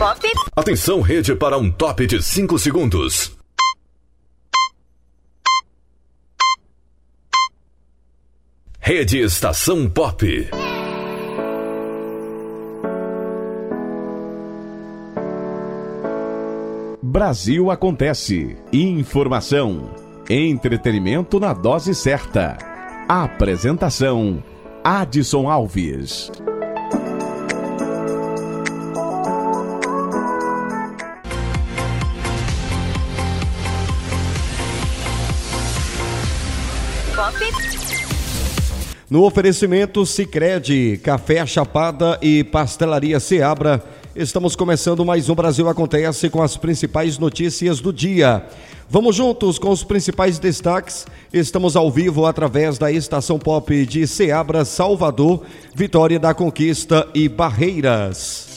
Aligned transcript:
Pop. 0.00 0.26
Atenção, 0.56 1.02
rede, 1.02 1.34
para 1.34 1.58
um 1.58 1.70
top 1.70 2.06
de 2.06 2.22
5 2.22 2.58
segundos. 2.58 3.36
Rede 8.78 9.18
Estação 9.18 9.90
Pop. 9.90 10.48
Brasil 17.02 17.70
acontece. 17.70 18.56
Informação. 18.72 19.94
Entretenimento 20.30 21.38
na 21.38 21.52
dose 21.52 21.94
certa. 21.94 22.56
Apresentação: 23.06 24.42
Adson 24.82 25.50
Alves. 25.50 26.32
No 39.10 39.24
oferecimento 39.24 40.06
Sicredi, 40.06 40.96
Café 41.02 41.44
Chapada 41.44 42.16
e 42.22 42.44
Pastelaria 42.44 43.18
Seabra, 43.18 43.82
estamos 44.14 44.54
começando 44.54 45.04
mais 45.04 45.28
um 45.28 45.34
Brasil 45.34 45.68
Acontece 45.68 46.30
com 46.30 46.40
as 46.40 46.56
principais 46.56 47.18
notícias 47.18 47.80
do 47.80 47.92
dia. 47.92 48.46
Vamos 48.88 49.16
juntos 49.16 49.58
com 49.58 49.70
os 49.70 49.82
principais 49.82 50.38
destaques. 50.38 51.08
Estamos 51.32 51.74
ao 51.74 51.90
vivo 51.90 52.24
através 52.24 52.78
da 52.78 52.92
estação 52.92 53.36
pop 53.36 53.84
de 53.84 54.06
Seabra, 54.06 54.64
Salvador, 54.64 55.42
Vitória 55.74 56.20
da 56.20 56.32
Conquista 56.32 57.04
e 57.12 57.28
Barreiras. 57.28 58.49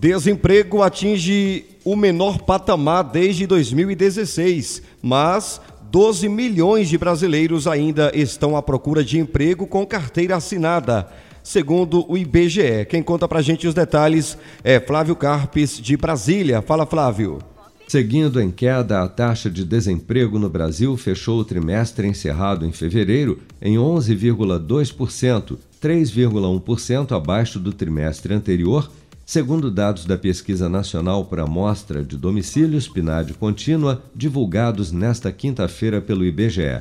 Desemprego 0.00 0.80
atinge 0.80 1.64
o 1.84 1.96
menor 1.96 2.42
patamar 2.42 3.02
desde 3.02 3.48
2016, 3.48 4.80
mas 5.02 5.60
12 5.90 6.28
milhões 6.28 6.88
de 6.88 6.96
brasileiros 6.96 7.66
ainda 7.66 8.12
estão 8.14 8.56
à 8.56 8.62
procura 8.62 9.02
de 9.02 9.18
emprego 9.18 9.66
com 9.66 9.84
carteira 9.84 10.36
assinada, 10.36 11.08
segundo 11.42 12.08
o 12.08 12.16
IBGE. 12.16 12.86
Quem 12.88 13.02
conta 13.02 13.26
pra 13.26 13.42
gente 13.42 13.66
os 13.66 13.74
detalhes 13.74 14.38
é 14.62 14.78
Flávio 14.78 15.16
Carpes, 15.16 15.80
de 15.80 15.96
Brasília. 15.96 16.62
Fala, 16.62 16.86
Flávio. 16.86 17.40
Seguindo 17.88 18.40
em 18.40 18.52
queda, 18.52 19.02
a 19.02 19.08
taxa 19.08 19.50
de 19.50 19.64
desemprego 19.64 20.38
no 20.38 20.48
Brasil 20.48 20.96
fechou 20.96 21.40
o 21.40 21.44
trimestre 21.44 22.06
encerrado 22.06 22.64
em 22.64 22.70
fevereiro 22.70 23.40
em 23.60 23.74
11,2%, 23.74 25.58
3,1% 25.82 27.16
abaixo 27.16 27.58
do 27.58 27.72
trimestre 27.72 28.32
anterior 28.32 28.88
segundo 29.28 29.70
dados 29.70 30.06
da 30.06 30.16
Pesquisa 30.16 30.70
Nacional 30.70 31.22
por 31.22 31.38
Amostra 31.38 32.02
de 32.02 32.16
Domicílios 32.16 32.88
PNAD 32.88 33.34
Contínua, 33.34 34.02
divulgados 34.14 34.90
nesta 34.90 35.30
quinta-feira 35.30 36.00
pelo 36.00 36.24
IBGE. 36.24 36.80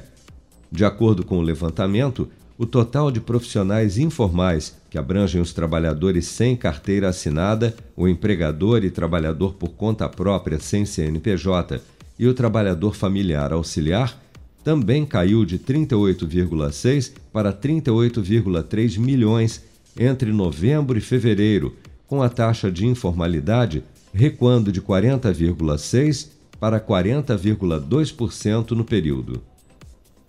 De 0.71 0.85
acordo 0.85 1.25
com 1.25 1.39
o 1.39 1.41
levantamento, 1.41 2.29
o 2.57 2.65
total 2.65 3.11
de 3.11 3.19
profissionais 3.19 3.97
informais, 3.97 4.77
que 4.89 4.97
abrangem 4.97 5.41
os 5.41 5.51
trabalhadores 5.51 6.25
sem 6.25 6.55
carteira 6.55 7.09
assinada, 7.09 7.75
o 7.97 8.07
empregador 8.07 8.85
e 8.85 8.89
trabalhador 8.89 9.55
por 9.55 9.71
conta 9.71 10.07
própria 10.07 10.57
sem 10.57 10.85
CNPJ 10.85 11.81
e 12.17 12.27
o 12.27 12.33
trabalhador 12.33 12.95
familiar 12.95 13.51
auxiliar, 13.51 14.17
também 14.63 15.05
caiu 15.05 15.43
de 15.43 15.59
38,6 15.59 17.11
para 17.33 17.51
38,3 17.51 18.97
milhões 18.97 19.65
entre 19.99 20.31
novembro 20.31 20.97
e 20.97 21.01
fevereiro, 21.01 21.75
com 22.07 22.23
a 22.23 22.29
taxa 22.29 22.71
de 22.71 22.87
informalidade 22.87 23.83
recuando 24.13 24.71
de 24.71 24.81
40,6% 24.81 26.29
para 26.59 26.79
40,2% 26.79 28.71
no 28.71 28.83
período. 28.83 29.43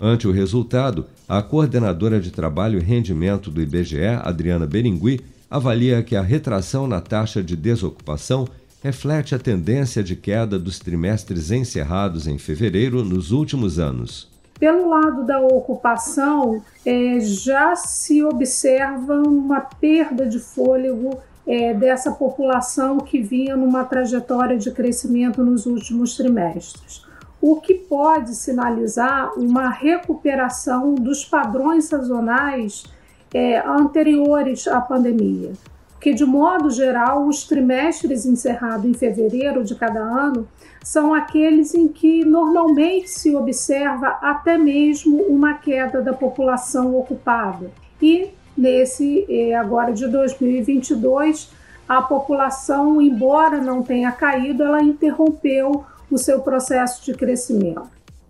Ante 0.01 0.29
o 0.29 0.31
resultado, 0.31 1.07
a 1.29 1.43
coordenadora 1.43 2.21
de 2.21 2.31
trabalho 2.31 2.79
e 2.79 2.83
rendimento 2.83 3.51
do 3.51 3.63
IBGE, 3.63 4.05
Adriana 4.23 4.67
Beringui, 4.67 5.21
avalia 5.51 6.03
que 6.03 6.15
a 6.15 6.23
retração 6.23 6.87
na 6.87 7.01
taxa 7.01 7.43
de 7.43 7.57
desocupação 7.57 8.47
reflete 8.83 9.35
a 9.35 9.39
tendência 9.39 10.05
de 10.05 10.15
queda 10.15 10.59
dos 10.59 10.79
trimestres 10.79 11.51
encerrados 11.51 12.29
em 12.29 12.39
fevereiro 12.39 13.03
nos 13.03 13.33
últimos 13.33 13.79
anos. 13.79 14.29
Pelo 14.61 14.89
lado 14.89 15.25
da 15.25 15.41
ocupação, 15.41 16.63
é, 16.85 17.19
já 17.21 17.75
se 17.75 18.23
observa 18.23 19.15
uma 19.15 19.61
perda 19.61 20.27
de 20.27 20.39
fôlego 20.39 21.19
é, 21.49 21.73
dessa 21.73 22.13
população 22.13 22.99
que 22.99 23.23
vinha 23.23 23.57
numa 23.57 23.83
trajetória 23.83 24.59
de 24.59 24.71
crescimento 24.71 25.43
nos 25.43 25.65
últimos 25.65 26.15
trimestres, 26.15 27.07
o 27.41 27.59
que 27.59 27.73
pode 27.73 28.35
sinalizar 28.35 29.33
uma 29.39 29.71
recuperação 29.71 30.95
dos 30.95 31.25
padrões 31.25 31.87
sazonais 31.87 32.85
é, 33.33 33.67
anteriores 33.67 34.69
à 34.69 34.79
pandemia. 34.79 35.53
Porque, 35.93 36.13
de 36.13 36.25
modo 36.25 36.71
geral, 36.71 37.27
os 37.27 37.45
trimestres 37.45 38.27
encerrados 38.27 38.85
em 38.85 38.95
fevereiro 38.95 39.65
de 39.65 39.75
cada 39.75 40.01
ano 40.01 40.47
são 40.85 41.13
aqueles 41.13 41.75
em 41.75 41.89
que 41.89 42.25
normalmente 42.25 43.11
se 43.11 43.35
observa 43.35 44.19
até 44.23 44.57
mesmo 44.57 45.23
uma 45.23 45.55
queda 45.55 46.01
da 46.01 46.13
população 46.13 46.95
ocupada. 46.97 47.71
E 48.01 48.31
nesse 48.59 49.25
eh, 49.29 49.55
agora 49.55 49.93
de 49.93 50.09
2022, 50.09 51.49
a 51.89 52.03
população, 52.03 53.01
embora 53.01 53.63
não 53.63 53.83
tenha 53.83 54.11
caído, 54.11 54.65
ela 54.65 54.83
interrompeu 54.83 55.85
o 56.11 56.19
seu 56.19 56.41
processo 56.41 57.05
de 57.05 57.15
crescimento. 57.17 57.83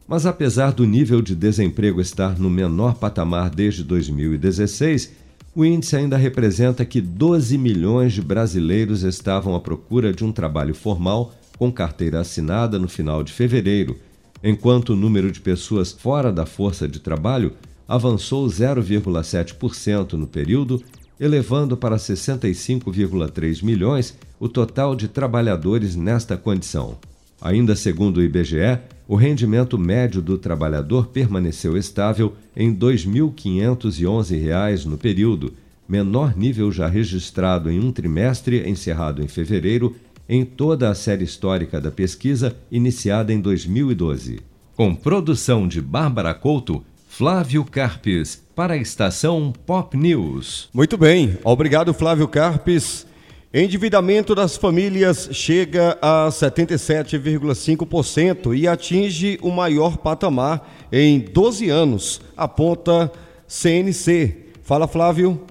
Mas 0.07 0.27
apesar 0.27 0.73
do 0.73 0.85
nível 0.85 1.21
de 1.21 1.35
desemprego 1.35 2.01
estar 2.01 2.39
no 2.39 2.49
menor 2.49 2.95
patamar 2.95 3.51
desde 3.51 3.83
2016, 3.83 5.13
o 5.55 5.65
índice 5.65 5.97
ainda 5.97 6.17
representa 6.17 6.85
que 6.85 7.01
12 7.01 7.59
milhões 7.59 8.13
de 8.13 8.23
brasileiros 8.23 9.03
estavam 9.03 9.55
à 9.55 9.61
procura 9.61 10.13
de 10.13 10.25
um 10.25 10.33
trabalho 10.33 10.75
formal 10.75 11.33
com 11.59 11.73
carteira 11.73 12.21
assinada 12.21 12.79
no 12.79 12.89
final 12.89 13.25
de 13.25 13.33
fevereiro, 13.33 13.97
enquanto 14.43 14.91
o 14.91 14.97
número 14.97 15.33
de 15.33 15.41
pessoas 15.41 15.91
fora 15.91 16.33
da 16.33 16.47
força 16.47 16.87
de 16.87 17.01
trabalho 17.01 17.53
avançou 17.89 18.47
0,7% 18.47 20.13
no 20.13 20.27
período, 20.27 20.83
elevando 21.19 21.77
para 21.77 21.97
65,3 21.97 23.65
milhões 23.65 24.17
o 24.39 24.49
total 24.49 24.95
de 24.95 25.09
trabalhadores 25.09 25.97
nesta 25.97 26.37
condição. 26.37 26.97
Ainda 27.41 27.75
segundo 27.75 28.19
o 28.19 28.23
IBGE, 28.23 28.79
o 29.07 29.17
rendimento 29.17 29.79
médio 29.79 30.21
do 30.21 30.37
trabalhador 30.37 31.07
permaneceu 31.07 31.77
estável 31.77 32.35
em 32.55 32.71
R$ 32.71 32.77
2.511 32.77 34.85
no 34.85 34.99
período, 34.99 35.55
menor 35.89 36.37
nível 36.37 36.71
já 36.71 36.87
registrado 36.87 37.71
em 37.71 37.81
um 37.81 37.91
trimestre 37.91 38.69
encerrado 38.69 39.23
em 39.23 39.29
fevereiro 39.29 39.97
em 40.29 40.45
toda 40.45 40.91
a 40.91 40.95
série 40.95 41.25
histórica 41.25 41.81
da 41.81 41.91
pesquisa 41.91 42.55
iniciada 42.71 43.33
em 43.33 43.41
2012. 43.41 44.41
Com 44.77 44.95
produção 44.95 45.67
de 45.67 45.81
Bárbara 45.81 46.35
Couto, 46.35 46.85
Flávio 47.09 47.65
Carpes, 47.65 48.41
para 48.55 48.75
a 48.75 48.77
estação 48.77 49.53
Pop 49.67 49.97
News. 49.97 50.69
Muito 50.73 50.97
bem, 50.97 51.37
obrigado 51.43 51.93
Flávio 51.93 52.29
Carpes. 52.29 53.05
Endividamento 53.53 54.37
das 54.37 54.57
famílias 54.57 55.29
chega 55.33 55.99
a 56.01 56.29
77,5% 56.29 58.57
e 58.57 58.69
atinge 58.69 59.37
o 59.43 59.51
maior 59.51 59.97
patamar 59.97 60.87
em 60.93 61.19
12 61.19 61.69
anos, 61.71 62.21
aponta 62.37 63.11
CNC. 63.49 64.53
Fala, 64.63 64.87
Flávio. 64.87 65.45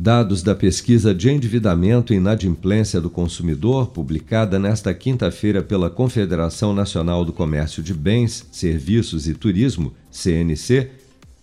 Dados 0.00 0.42
da 0.42 0.54
pesquisa 0.54 1.14
de 1.14 1.28
endividamento 1.28 2.14
e 2.14 2.16
inadimplência 2.16 2.98
do 3.02 3.10
consumidor, 3.10 3.88
publicada 3.88 4.58
nesta 4.58 4.94
quinta-feira 4.94 5.62
pela 5.62 5.90
Confederação 5.90 6.72
Nacional 6.72 7.22
do 7.22 7.34
Comércio 7.34 7.82
de 7.82 7.92
Bens, 7.92 8.46
Serviços 8.50 9.28
e 9.28 9.34
Turismo, 9.34 9.92
CNC, 10.10 10.88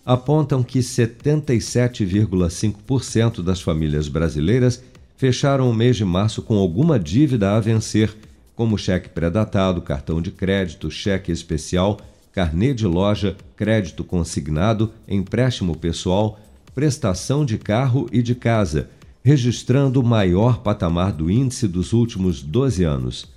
apontam 0.08 0.64
que 0.64 0.80
77,5% 0.80 3.44
das 3.44 3.60
famílias 3.60 4.08
brasileiras 4.08 4.82
fecharam 5.18 5.70
o 5.70 5.74
mês 5.74 5.98
de 5.98 6.06
março 6.06 6.42
com 6.42 6.58
alguma 6.58 6.98
dívida 6.98 7.58
a 7.58 7.60
vencer, 7.60 8.16
como 8.56 8.78
cheque 8.78 9.10
pré-datado, 9.10 9.82
cartão 9.82 10.22
de 10.22 10.32
crédito, 10.32 10.90
cheque 10.90 11.30
especial, 11.30 12.00
carnê 12.32 12.74
de 12.74 12.88
loja, 12.88 13.36
crédito 13.58 14.06
consignado, 14.06 14.94
empréstimo 15.10 15.76
pessoal, 15.76 16.40
prestação 16.74 17.44
de 17.44 17.58
carro 17.58 18.08
e 18.10 18.22
de 18.22 18.34
casa, 18.34 18.90
registrando 19.22 20.00
o 20.00 20.06
maior 20.06 20.60
patamar 20.60 21.12
do 21.12 21.30
índice 21.30 21.68
dos 21.68 21.92
últimos 21.92 22.42
12 22.42 22.86
anos. 22.86 23.28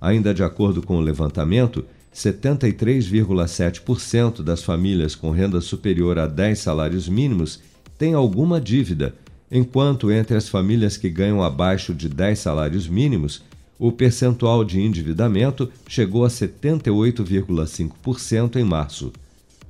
Ainda 0.00 0.34
de 0.34 0.42
acordo 0.42 0.82
com 0.82 0.96
o 0.96 1.00
levantamento, 1.00 1.84
73,7% 2.16 4.42
das 4.42 4.62
famílias 4.62 5.14
com 5.14 5.30
renda 5.30 5.60
superior 5.60 6.18
a 6.18 6.26
10 6.26 6.58
salários 6.58 7.10
mínimos 7.10 7.60
têm 7.98 8.14
alguma 8.14 8.58
dívida, 8.58 9.14
enquanto 9.52 10.10
entre 10.10 10.34
as 10.34 10.48
famílias 10.48 10.96
que 10.96 11.10
ganham 11.10 11.42
abaixo 11.42 11.92
de 11.92 12.08
10 12.08 12.38
salários 12.38 12.88
mínimos, 12.88 13.44
o 13.78 13.92
percentual 13.92 14.64
de 14.64 14.80
endividamento 14.80 15.70
chegou 15.86 16.24
a 16.24 16.28
78,5% 16.28 18.56
em 18.56 18.64
março. 18.64 19.12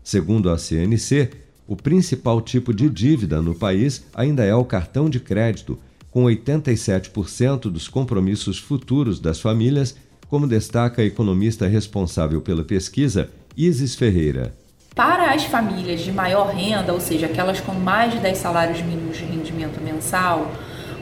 Segundo 0.05 0.49
a 0.49 0.57
CNC, 0.57 1.31
o 1.67 1.75
principal 1.75 2.41
tipo 2.41 2.73
de 2.73 2.89
dívida 2.89 3.43
no 3.43 3.57
país 3.57 4.05
ainda 4.15 4.45
é 4.45 4.55
o 4.55 4.65
cartão 4.65 5.11
de 5.11 5.19
crédito, 5.19 5.77
com 6.13 6.27
87% 6.27 7.63
dos 7.63 7.89
compromissos 7.89 8.57
futuros 8.57 9.19
das 9.19 9.41
famílias, 9.41 9.97
como 10.29 10.47
destaca 10.47 11.03
a 11.03 11.05
economista 11.05 11.67
responsável 11.67 12.41
pela 12.41 12.65
pesquisa, 12.65 13.29
Isis 13.57 13.95
Ferreira. 13.95 14.55
Para 14.95 15.33
as 15.33 15.45
famílias 15.45 16.01
de 16.01 16.11
maior 16.11 16.49
renda, 16.49 16.93
ou 16.93 17.01
seja, 17.01 17.27
aquelas 17.27 17.61
com 17.61 17.73
mais 17.73 18.13
de 18.13 18.19
10 18.19 18.39
salários 18.39 18.83
mínimos 18.83 19.19
de 19.19 19.25
rendimento 19.25 19.81
mensal, 19.83 20.51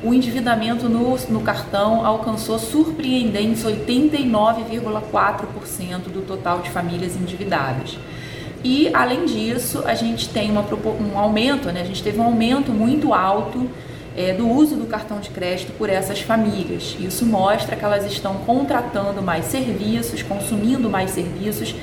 o 0.03 0.13
endividamento 0.13 0.89
no, 0.89 1.17
no 1.31 1.41
cartão 1.41 2.05
alcançou 2.05 2.59
surpreendentes 2.59 3.65
89,4% 3.65 6.11
do 6.13 6.27
total 6.27 6.61
de 6.61 6.71
famílias 6.71 7.17
endividadas. 7.17 7.97
E, 8.63 8.91
além 8.93 9.25
disso, 9.27 9.83
a 9.87 9.95
gente 9.95 10.29
tem 10.29 10.51
uma, 10.51 10.63
um 10.63 11.19
aumento, 11.19 11.71
né? 11.71 11.81
a 11.83 11.85
gente 11.85 12.03
teve 12.03 12.19
um 12.19 12.25
aumento 12.25 12.73
muito 12.73 13.15
alto 13.15 13.71
é, 14.17 14.33
do 14.33 14.49
uso 14.49 14.77
do 14.77 14.87
cartão 14.87 15.21
de 15.21 15.31
crédito 15.31 15.73
por 15.73 15.89
essas 15.89 16.21
famílias. 16.21 16.97
Isso 17.01 17.27
mostra 17.27 17.77
que 17.77 17.85
elas 17.85 18.05
estão 18.11 18.35
contratando 18.39 19.23
mais 19.23 19.47
serviços, 19.47 20.23
consumindo 20.23 20.89
mais 20.89 21.11
serviços 21.11 21.75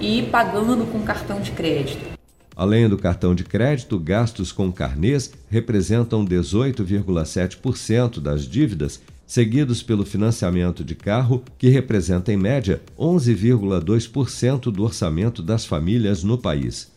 e 0.00 0.22
pagando 0.22 0.86
com 0.86 1.00
cartão 1.02 1.40
de 1.40 1.50
crédito. 1.50 2.10
Além 2.56 2.88
do 2.88 2.98
cartão 2.98 3.34
de 3.34 3.42
crédito, 3.42 3.98
gastos 3.98 4.52
com 4.52 4.70
carnês 4.70 5.32
representam 5.48 6.24
18,7% 6.24 8.20
das 8.20 8.46
dívidas, 8.46 9.00
seguidos 9.26 9.82
pelo 9.82 10.04
financiamento 10.04 10.84
de 10.84 10.94
carro, 10.94 11.42
que 11.56 11.68
representa 11.68 12.32
em 12.32 12.36
média 12.36 12.82
11,2% 12.98 14.70
do 14.70 14.82
orçamento 14.82 15.42
das 15.42 15.64
famílias 15.64 16.22
no 16.22 16.36
país. 16.36 16.90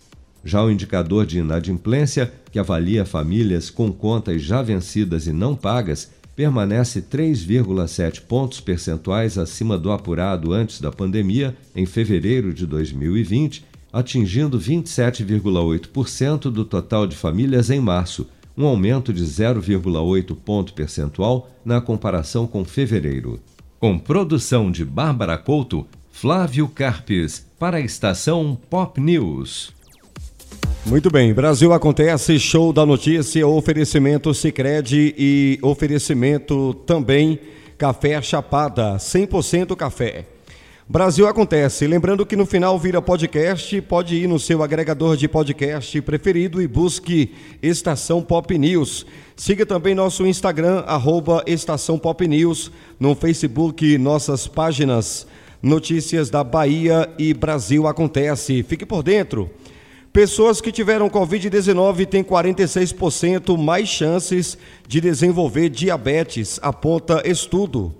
Já 0.44 0.64
o 0.64 0.70
indicador 0.70 1.26
de 1.26 1.40
inadimplência, 1.40 2.32
que 2.52 2.60
avalia 2.60 3.06
famílias 3.06 3.70
com 3.70 3.92
contas 3.92 4.42
já 4.42 4.62
vencidas 4.62 5.28
e 5.28 5.32
não 5.32 5.56
pagas, 5.56 6.12
permanece 6.36 7.02
3,7 7.02 8.22
pontos 8.22 8.60
percentuais 8.60 9.38
acima 9.38 9.78
do 9.78 9.92
apurado 9.92 10.52
antes 10.52 10.82
da 10.82 10.92
pandemia, 10.92 11.56
em 11.76 11.86
fevereiro 11.86 12.54
de 12.54 12.66
2020 12.66 13.74
atingindo 13.94 14.60
27,8% 14.60 16.50
do 16.50 16.66
total 16.66 17.06
de 17.06 17.16
famílias 17.16 17.70
em 17.70 17.80
março, 17.80 18.28
um 18.58 18.66
aumento 18.66 19.14
de 19.14 19.24
0,8 19.24 20.36
ponto 20.36 20.74
percentual 20.74 21.52
na 21.64 21.80
comparação 21.80 22.48
com 22.48 22.66
fevereiro. 22.66 23.40
Com 23.80 24.00
produção 24.00 24.72
de 24.72 24.84
Bárbara 24.84 25.38
Couto, 25.38 25.86
Flávio 26.12 26.68
Carpes, 26.68 27.46
para 27.60 27.78
a 27.78 27.82
estação 27.82 28.58
Pop 28.70 29.00
News. 29.00 29.72
Muito 30.86 31.10
bem, 31.10 31.34
Brasil 31.34 31.72
acontece, 31.72 32.38
show 32.38 32.74
da 32.74 32.86
notícia, 32.86 33.48
oferecimento 33.48 34.34
Sicredi 34.34 35.16
e 35.18 35.58
oferecimento 35.62 36.74
também 36.86 37.40
Café 37.78 38.22
Chapada, 38.22 38.98
100% 38.98 39.78
café. 39.78 40.26
Brasil 40.88 41.26
Acontece. 41.26 41.88
Lembrando 41.88 42.26
que 42.26 42.36
no 42.36 42.46
final 42.46 42.78
vira 42.78 43.02
podcast, 43.02 43.80
pode 43.84 44.18
ir 44.18 44.28
no 44.28 44.38
seu 44.38 44.62
agregador 44.62 45.16
de 45.16 45.30
podcast 45.30 46.02
preferido 46.02 46.62
e 46.62 46.68
busque 46.68 47.34
Estação 47.62 48.22
Pop 48.22 48.56
News. 48.58 49.06
Siga 49.38 49.66
também 49.66 49.96
nosso 49.96 50.28
Instagram, 50.28 50.84
arroba 50.86 51.42
Estação 51.48 51.98
Pop 51.98 52.28
News, 52.28 52.70
no 53.00 53.16
Facebook, 53.16 53.98
nossas 53.98 54.48
páginas 54.48 55.26
Notícias 55.62 56.30
da 56.30 56.44
Bahia 56.44 57.10
e 57.18 57.34
Brasil 57.34 57.88
Acontece. 57.88 58.62
Fique 58.64 58.86
por 58.86 59.02
dentro. 59.02 59.50
Pessoas 60.14 60.62
que 60.62 60.72
tiveram 60.72 61.10
Covid-19 61.10 62.06
têm 62.06 62.24
46% 62.24 63.58
mais 63.58 63.90
chances 63.90 64.56
de 64.88 65.02
desenvolver 65.02 65.70
diabetes, 65.70 66.60
aponta 66.62 67.28
estudo. 67.28 67.92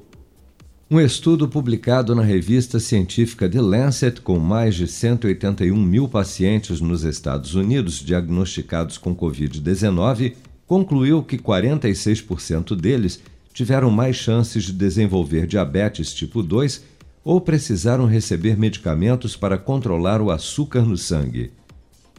Um 0.92 1.02
estudo 1.02 1.50
publicado 1.50 2.14
na 2.14 2.22
revista 2.22 2.80
científica 2.80 3.50
The 3.50 3.60
Lancet, 3.60 4.22
com 4.22 4.38
mais 4.38 4.76
de 4.76 4.88
181 4.88 5.76
mil 5.76 6.08
pacientes 6.08 6.80
nos 6.80 7.04
Estados 7.04 7.56
Unidos 7.56 7.96
diagnosticados 7.96 9.00
com 9.00 9.16
Covid-19, 9.16 10.36
concluiu 10.68 11.24
que 11.24 11.40
46% 11.40 12.76
deles 12.76 13.22
tiveram 13.52 13.90
mais 13.90 14.18
chances 14.18 14.66
de 14.66 14.74
desenvolver 14.74 15.48
diabetes 15.48 16.14
tipo 16.14 16.44
2 16.44 16.84
ou 17.24 17.42
precisaram 17.42 18.06
receber 18.06 18.56
medicamentos 18.56 19.36
para 19.36 19.58
controlar 19.58 20.22
o 20.22 20.30
açúcar 20.30 20.82
no 20.84 20.96
sangue. 20.96 21.52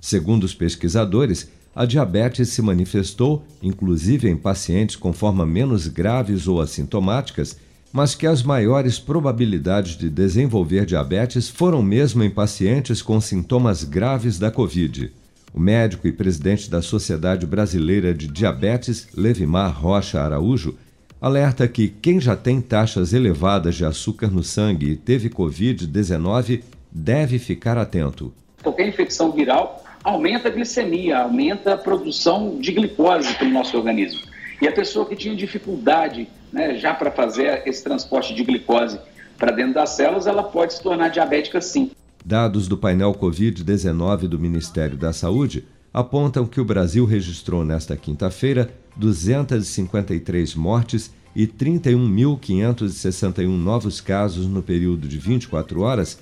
Segundo 0.05 0.45
os 0.45 0.53
pesquisadores, 0.53 1.49
a 1.75 1.87
diabetes 1.87 2.51
se 2.51 2.61
manifestou, 2.61 3.43
inclusive 3.63 4.29
em 4.29 4.37
pacientes 4.37 4.97
com 4.97 5.15
forma 5.15 5.47
menos 5.47 5.89
graves 5.89 6.47
ou 6.47 6.61
assintomáticas, 6.61 7.57
mas 7.91 8.15
que 8.15 8.27
as 8.27 8.43
maiores 8.43 8.99
probabilidades 8.99 9.97
de 9.97 10.11
desenvolver 10.11 10.85
diabetes 10.85 11.49
foram 11.49 11.83
mesmo 11.83 12.23
em 12.23 12.29
pacientes 12.29 13.01
com 13.01 13.19
sintomas 13.19 13.83
graves 13.83 14.39
da 14.39 14.51
Covid. 14.51 15.11
O 15.55 15.59
médico 15.59 16.07
e 16.07 16.13
presidente 16.13 16.71
da 16.71 16.83
Sociedade 16.83 17.47
Brasileira 17.47 18.13
de 18.13 18.29
Diabetes, 18.29 19.09
Levimar 19.17 19.73
Rocha 19.73 20.21
Araújo, 20.21 20.77
alerta 21.19 21.67
que 21.67 21.89
quem 21.89 22.21
já 22.21 22.37
tem 22.37 22.61
taxas 22.61 23.15
elevadas 23.15 23.75
de 23.75 23.87
açúcar 23.87 24.27
no 24.29 24.45
sangue 24.45 24.91
e 24.91 24.97
teve 24.97 25.31
Covid-19 25.31 26.61
deve 26.93 27.39
ficar 27.39 27.79
atento. 27.79 28.35
Qualquer 28.63 28.87
infecção 28.87 29.33
viral 29.33 29.84
aumenta 30.05 30.49
a 30.49 30.51
glicemia, 30.51 31.19
aumenta 31.19 31.73
a 31.73 31.79
produção 31.79 32.59
de 32.61 32.71
glicose 32.71 33.35
pelo 33.35 33.51
nosso 33.51 33.77
organismo. 33.77 34.21
E 34.61 34.69
a 34.69 34.73
pessoa 34.73 35.07
que 35.07 35.17
tinha 35.17 35.35
dificuldade 35.35 36.29
né, 36.53 36.77
já 36.77 36.95
para 36.95 37.11
fazer 37.11 37.63
esse 37.67 37.83
transporte 37.83 38.35
de 38.35 38.45
glicose 38.45 39.01
para 39.39 39.51
dentro 39.51 39.75
das 39.75 39.91
células, 39.91 40.27
ela 40.27 40.43
pode 40.43 40.75
se 40.75 40.83
tornar 40.83 41.09
diabética 41.09 41.61
sim. 41.61 41.91
Dados 42.25 42.69
do 42.69 42.77
painel 42.77 43.13
Covid-19 43.13 44.29
do 44.29 44.39
Ministério 44.39 44.97
da 44.97 45.13
Saúde 45.13 45.65
apontam 45.93 46.47
que 46.47 46.61
o 46.61 46.65
Brasil 46.65 47.05
registrou 47.05 47.65
nesta 47.65 47.97
quinta-feira 47.97 48.71
253 48.97 50.55
mortes 50.55 51.13
e 51.35 51.47
31.561 51.47 53.49
novos 53.49 54.01
casos 54.01 54.47
no 54.47 54.63
período 54.63 55.09
de 55.09 55.19
24 55.19 55.81
horas, 55.81 56.19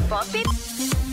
Pop. 0.09 1.08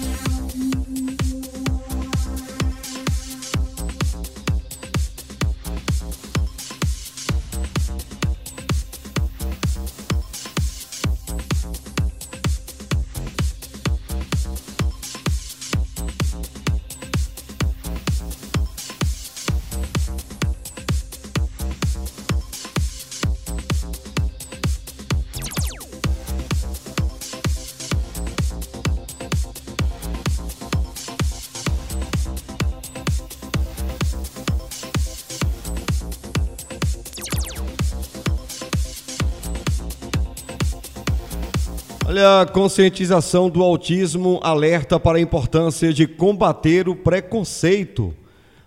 Olha, 42.16 42.44
a 42.44 42.46
conscientização 42.46 43.50
do 43.50 43.62
autismo 43.62 44.40
alerta 44.42 44.98
para 44.98 45.18
a 45.18 45.22
importância 45.22 45.92
de 45.92 46.08
combater 46.08 46.88
o 46.88 46.96
preconceito. 46.96 48.16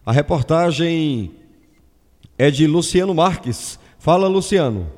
A 0.04 0.12
reportagem 0.12 1.30
é 2.36 2.50
de 2.50 2.66
Luciano 2.66 3.14
Marques. 3.14 3.78
Fala, 3.98 4.28
Luciano. 4.28 4.92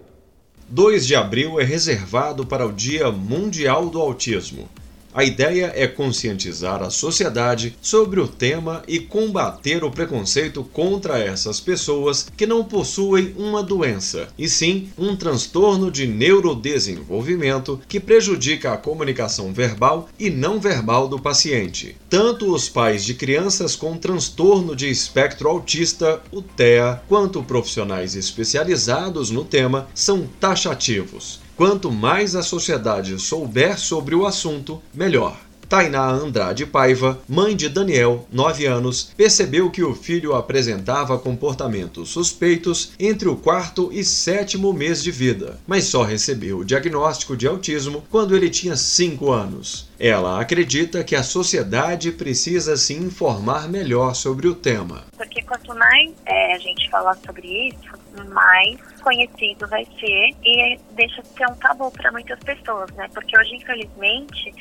2 0.69 1.07
de 1.07 1.14
abril 1.14 1.61
é 1.61 1.64
reservado 1.64 2.45
para 2.45 2.66
o 2.66 2.73
Dia 2.73 3.12
Mundial 3.12 3.88
do 3.88 4.00
Autismo. 4.00 4.69
A 5.12 5.24
ideia 5.24 5.72
é 5.74 5.88
conscientizar 5.88 6.82
a 6.82 6.90
sociedade 6.90 7.76
sobre 7.82 8.20
o 8.20 8.28
tema 8.28 8.84
e 8.86 9.00
combater 9.00 9.82
o 9.82 9.90
preconceito 9.90 10.62
contra 10.62 11.18
essas 11.18 11.58
pessoas 11.58 12.28
que 12.36 12.46
não 12.46 12.62
possuem 12.62 13.34
uma 13.36 13.60
doença, 13.60 14.28
e 14.38 14.48
sim 14.48 14.88
um 14.96 15.16
transtorno 15.16 15.90
de 15.90 16.06
neurodesenvolvimento 16.06 17.80
que 17.88 17.98
prejudica 17.98 18.72
a 18.72 18.76
comunicação 18.76 19.52
verbal 19.52 20.08
e 20.16 20.30
não 20.30 20.60
verbal 20.60 21.08
do 21.08 21.18
paciente. 21.18 21.96
Tanto 22.08 22.54
os 22.54 22.68
pais 22.68 23.04
de 23.04 23.14
crianças 23.14 23.74
com 23.74 23.96
transtorno 23.96 24.76
de 24.76 24.88
espectro 24.88 25.48
autista, 25.48 26.22
o 26.30 26.40
TEA, 26.40 27.02
quanto 27.08 27.42
profissionais 27.42 28.14
especializados 28.14 29.28
no 29.30 29.44
tema 29.44 29.88
são 29.92 30.28
taxativos. 30.38 31.40
Quanto 31.60 31.92
mais 31.92 32.34
a 32.34 32.42
sociedade 32.42 33.20
souber 33.20 33.78
sobre 33.78 34.14
o 34.14 34.24
assunto, 34.24 34.82
melhor. 34.94 35.38
Tainá 35.68 36.08
Andrade 36.08 36.64
Paiva, 36.64 37.20
mãe 37.28 37.54
de 37.54 37.68
Daniel, 37.68 38.26
9 38.32 38.64
anos, 38.64 39.12
percebeu 39.14 39.70
que 39.70 39.84
o 39.84 39.94
filho 39.94 40.34
apresentava 40.34 41.18
comportamentos 41.18 42.08
suspeitos 42.08 42.92
entre 42.98 43.28
o 43.28 43.36
quarto 43.36 43.90
e 43.92 44.02
sétimo 44.02 44.72
mês 44.72 45.02
de 45.02 45.10
vida, 45.10 45.60
mas 45.66 45.84
só 45.84 46.02
recebeu 46.02 46.58
o 46.60 46.64
diagnóstico 46.64 47.36
de 47.36 47.46
autismo 47.46 48.02
quando 48.10 48.34
ele 48.34 48.48
tinha 48.48 48.74
5 48.74 49.30
anos. 49.30 49.88
Ela 49.98 50.40
acredita 50.40 51.04
que 51.04 51.14
a 51.14 51.22
sociedade 51.22 52.10
precisa 52.10 52.74
se 52.74 52.94
informar 52.94 53.68
melhor 53.68 54.14
sobre 54.14 54.48
o 54.48 54.54
tema. 54.54 55.04
Porque 55.14 55.42
quanto 55.42 55.74
mais 55.74 56.10
é, 56.24 56.54
a 56.54 56.58
gente 56.58 56.88
falar 56.90 57.16
sobre 57.18 57.46
isso, 57.68 58.00
mais 58.28 58.80
conhecido 59.02 59.66
vai 59.68 59.84
ser 59.98 60.30
e 60.44 60.78
deixa 60.92 61.22
de 61.22 61.28
ser 61.28 61.46
um 61.46 61.54
tabu 61.56 61.90
para 61.90 62.12
muitas 62.12 62.38
pessoas, 62.40 62.90
né? 62.92 63.08
Porque 63.12 63.36
hoje, 63.38 63.56
infelizmente, 63.56 64.54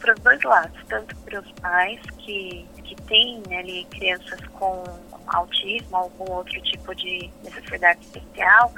para 0.00 0.14
os 0.14 0.20
dois 0.20 0.42
lados, 0.42 0.78
tanto 0.88 1.16
para 1.16 1.40
os 1.40 1.52
pais 1.52 2.00
que, 2.18 2.66
que 2.84 2.94
têm 3.02 3.42
né, 3.48 3.58
ali 3.58 3.86
crianças 3.90 4.40
com 4.52 4.84
autismo, 5.28 5.96
algum 5.96 6.30
outro 6.30 6.60
tipo 6.62 6.94
de 6.94 7.30
necessidade 7.42 8.00
especial, 8.04 8.72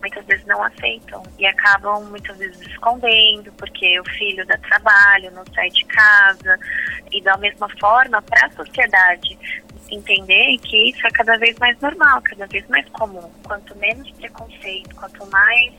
muitas 0.00 0.24
vezes 0.24 0.46
não 0.46 0.62
aceitam 0.62 1.22
e 1.38 1.46
acabam 1.46 2.02
muitas 2.04 2.36
vezes 2.38 2.60
escondendo 2.62 3.52
porque 3.52 4.00
o 4.00 4.04
filho 4.04 4.46
dá 4.46 4.56
trabalho, 4.58 5.30
não 5.32 5.44
sai 5.54 5.68
de 5.70 5.84
casa 5.84 6.58
e 7.12 7.20
da 7.22 7.36
mesma 7.36 7.68
forma 7.78 8.22
para 8.22 8.46
a 8.46 8.50
sociedade 8.50 9.38
entender 9.90 10.58
que 10.58 10.90
isso 10.90 11.06
é 11.06 11.10
cada 11.10 11.36
vez 11.38 11.58
mais 11.58 11.78
normal, 11.80 12.20
cada 12.22 12.46
vez 12.46 12.66
mais 12.68 12.88
comum. 12.90 13.30
Quanto 13.44 13.76
menos 13.78 14.10
preconceito, 14.12 14.94
quanto 14.94 15.26
mais 15.26 15.72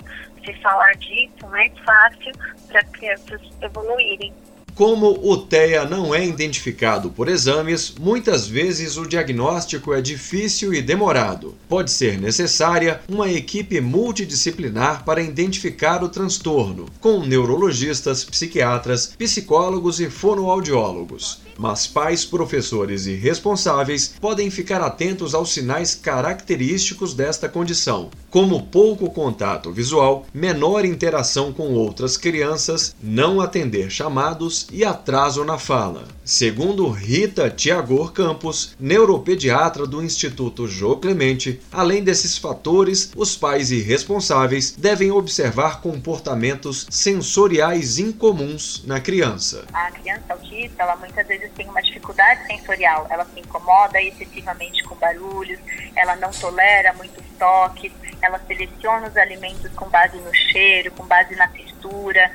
se 0.46 0.54
falar 0.62 0.94
disso, 0.96 1.48
mais 1.50 1.72
fácil 1.80 2.32
para 2.68 2.84
crianças 2.86 3.42
evoluírem. 3.62 4.34
Como 4.74 5.20
o 5.30 5.38
TEA 5.38 5.86
não 5.86 6.16
é 6.16 6.26
identificado 6.26 7.12
por 7.12 7.28
exames, 7.28 7.94
muitas 8.00 8.48
vezes 8.48 8.98
o 8.98 9.06
diagnóstico 9.06 9.94
é 9.94 10.02
difícil 10.02 10.74
e 10.74 10.82
demorado. 10.82 11.56
Pode 11.68 11.92
ser 11.92 12.20
necessária 12.20 13.02
uma 13.08 13.30
equipe 13.30 13.82
multidisciplinar 13.82 15.04
para 15.04 15.22
identificar 15.22 16.02
o 16.04 16.10
transtorno, 16.10 16.86
com 17.02 17.20
neurologistas, 17.20 18.24
psiquiatras, 18.24 19.14
psicólogos 19.18 20.00
e 20.00 20.10
fonoaudiólogos 20.10 21.42
mas 21.62 21.86
pais, 21.86 22.26
professores 22.26 23.06
e 23.06 23.14
responsáveis 23.14 24.16
podem 24.20 24.50
ficar 24.50 24.82
atentos 24.82 25.36
aos 25.36 25.54
sinais 25.54 25.94
característicos 25.94 27.14
desta 27.14 27.48
condição, 27.48 28.10
como 28.32 28.64
pouco 28.64 29.12
contato 29.12 29.72
visual, 29.72 30.26
menor 30.34 30.86
interação 30.86 31.54
com 31.54 31.74
outras 31.74 32.18
crianças, 32.18 32.96
não 33.02 33.40
atender 33.40 33.92
chamados 33.92 34.68
e 34.72 34.84
atraso 34.84 35.46
na 35.46 35.60
fala. 35.60 36.06
Segundo 36.26 36.90
Rita 36.90 37.50
Tiagor 37.50 38.12
Campos, 38.12 38.76
neuropediatra 38.80 39.86
do 39.86 40.02
Instituto 40.02 40.68
Jô 40.68 40.98
Clemente, 40.98 41.60
além 41.72 42.04
desses 42.04 42.38
fatores, 42.38 43.12
os 43.16 43.36
pais 43.36 43.70
e 43.70 43.82
responsáveis 43.82 44.72
devem 44.72 45.12
observar 45.12 45.82
comportamentos 45.82 46.88
sensoriais 46.90 48.00
incomuns 48.00 48.84
na 48.86 49.00
criança. 49.00 49.66
A 49.74 49.92
criança 49.92 50.34
autista, 50.34 50.84
ela 50.84 50.96
muitas 50.96 51.28
vezes 51.28 51.51
tem 51.56 51.68
uma 51.70 51.82
dificuldade 51.82 52.46
sensorial, 52.48 53.08
ela 53.10 53.26
se 53.26 53.40
incomoda 53.40 54.02
excessivamente 54.02 54.84
com 54.84 54.96
barulhos, 54.96 55.60
ela 55.96 56.16
não 56.16 56.32
tolera 56.32 56.94
muitos 56.94 57.24
toques, 57.38 57.92
ela 58.22 58.40
seleciona 58.48 59.08
os 59.08 59.18
alimentos 59.18 59.72
com 59.74 59.90
base 59.90 60.18
no 60.18 60.34
cheiro, 60.34 60.92
com 60.92 61.06
base 61.06 61.36
na 61.36 61.48
textura, 61.48 62.32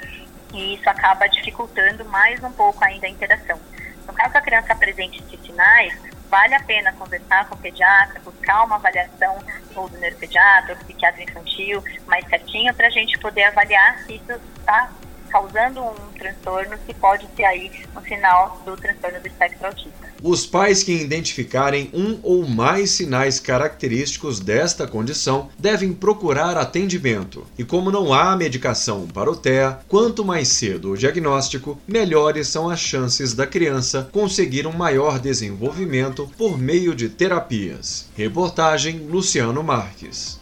e 0.52 0.74
isso 0.74 0.88
acaba 0.88 1.26
dificultando 1.28 2.04
mais 2.04 2.42
um 2.42 2.52
pouco 2.52 2.84
ainda 2.84 3.06
a 3.06 3.10
interação. 3.10 3.60
No 4.06 4.12
caso 4.12 4.36
a 4.36 4.40
criança 4.40 4.72
apresente 4.72 5.22
esses 5.22 5.40
sinais, 5.44 5.94
vale 6.28 6.54
a 6.54 6.60
pena 6.60 6.92
conversar 6.92 7.48
com 7.48 7.54
o 7.54 7.58
pediatra, 7.58 8.20
buscar 8.20 8.64
uma 8.64 8.76
avaliação 8.76 9.38
ou 9.74 9.88
do 9.88 9.98
neuropediatra, 9.98 10.72
ou 10.72 10.78
do 10.78 10.84
psiquiatra 10.84 11.22
infantil, 11.22 11.82
mais 12.06 12.26
certinho, 12.28 12.74
para 12.74 12.86
a 12.86 12.90
gente 12.90 13.18
poder 13.18 13.44
avaliar 13.44 13.98
se 14.00 14.14
isso 14.14 14.32
está 14.58 14.90
causando 15.36 15.82
um 15.82 15.94
transtorno 16.18 16.78
que 16.86 16.94
pode 16.94 17.28
ser 17.36 17.44
aí 17.44 17.70
um 17.94 18.00
sinal 18.00 18.62
do 18.64 18.74
transtorno 18.74 19.20
do 19.20 19.26
espectro 19.26 19.66
autista. 19.66 20.06
Os 20.22 20.46
pais 20.46 20.82
que 20.82 20.92
identificarem 20.92 21.90
um 21.92 22.18
ou 22.22 22.48
mais 22.48 22.92
sinais 22.92 23.38
característicos 23.38 24.40
desta 24.40 24.86
condição 24.86 25.50
devem 25.58 25.92
procurar 25.92 26.56
atendimento. 26.56 27.46
E 27.58 27.64
como 27.64 27.90
não 27.90 28.14
há 28.14 28.34
medicação 28.34 29.06
para 29.06 29.30
o 29.30 29.36
TEA, 29.36 29.78
quanto 29.88 30.24
mais 30.24 30.48
cedo 30.48 30.92
o 30.92 30.96
diagnóstico, 30.96 31.78
melhores 31.86 32.48
são 32.48 32.70
as 32.70 32.80
chances 32.80 33.34
da 33.34 33.46
criança 33.46 34.08
conseguir 34.10 34.66
um 34.66 34.72
maior 34.72 35.18
desenvolvimento 35.18 36.30
por 36.38 36.58
meio 36.58 36.94
de 36.94 37.10
terapias. 37.10 38.08
Reportagem 38.16 39.00
Luciano 39.00 39.62
Marques. 39.62 40.40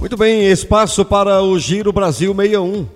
Muito 0.00 0.16
bem, 0.16 0.46
espaço 0.50 1.04
para 1.04 1.40
o 1.42 1.56
Giro 1.58 1.92
Brasil 1.92 2.34
61. 2.34 2.88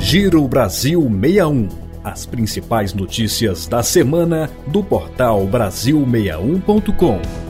Giro 0.00 0.48
Brasil 0.48 1.00
61. 1.00 1.68
As 2.02 2.26
principais 2.26 2.92
notícias 2.92 3.68
da 3.68 3.82
semana 3.82 4.50
do 4.66 4.82
portal 4.82 5.46
Brasil61.com. 5.46 7.43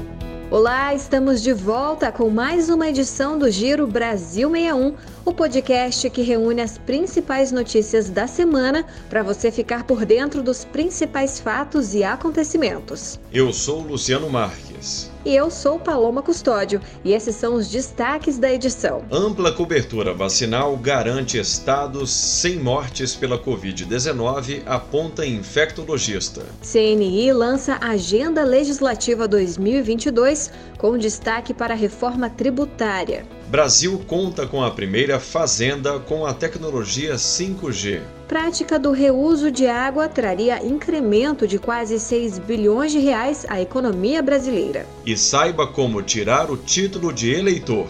Olá, 0.55 0.95
estamos 0.95 1.43
de 1.43 1.53
volta 1.53 2.13
com 2.13 2.31
mais 2.31 2.69
uma 2.71 2.89
edição 2.89 3.37
do 3.37 3.51
Giro 3.51 3.89
Brasil 3.89 4.49
61, 4.49 4.95
o 5.25 5.35
podcast 5.35 6.09
que 6.09 6.23
reúne 6.23 6.63
as 6.63 6.79
principais 6.79 7.51
notícias 7.51 8.09
da 8.09 8.29
semana 8.29 8.87
para 9.11 9.25
você 9.25 9.51
ficar 9.51 9.83
por 9.83 10.07
dentro 10.07 10.45
dos 10.45 10.65
principais 10.65 11.41
fatos 11.41 11.93
e 11.93 12.05
acontecimentos. 12.05 13.19
Eu 13.33 13.53
sou 13.53 13.81
Luciano 13.83 14.31
Marques. 14.31 14.74
Soares. 14.85 15.11
E 15.25 15.35
eu 15.35 15.51
sou 15.51 15.79
Paloma 15.79 16.23
Custódio, 16.23 16.83
e 17.03 17.15
esses 17.15 17.35
são 17.35 17.55
os 17.55 17.69
destaques 17.69 18.37
da 18.37 18.53
edição. 18.53 19.03
Ampla 19.11 19.53
cobertura 19.53 20.13
vacinal 20.13 20.77
garante 20.77 21.39
estados 21.39 22.11
sem 22.11 22.59
mortes 22.59 23.15
pela 23.15 23.39
Covid-19, 23.39 24.63
aponta 24.67 25.25
infectologista. 25.25 26.43
CNI 26.63 27.33
lança 27.33 27.79
Agenda 27.81 28.45
Legislativa 28.45 29.27
2022 29.27 30.51
com 30.77 30.99
destaque 30.99 31.55
para 31.55 31.73
a 31.73 31.77
reforma 31.77 32.29
tributária. 32.29 33.27
Brasil 33.49 34.03
conta 34.07 34.47
com 34.47 34.63
a 34.63 34.71
primeira 34.71 35.19
fazenda 35.19 35.99
com 36.01 36.27
a 36.27 36.35
tecnologia 36.35 37.15
5G. 37.15 38.03
Prática 38.29 38.79
do 38.79 38.91
reuso 38.91 39.51
de 39.51 39.67
água 39.67 40.09
traria 40.09 40.65
incremento 40.65 41.47
de 41.47 41.59
quase 41.59 42.01
6 42.01 42.39
bilhões 42.39 42.91
de 42.91 42.99
reais 42.99 43.45
à 43.51 43.61
economia 43.61 44.23
brasileira. 44.23 44.87
E 45.05 45.15
saiba 45.15 45.67
como 45.67 46.03
tirar 46.03 46.51
o 46.51 46.57
título 46.57 47.13
de 47.13 47.31
eleitor. 47.35 47.87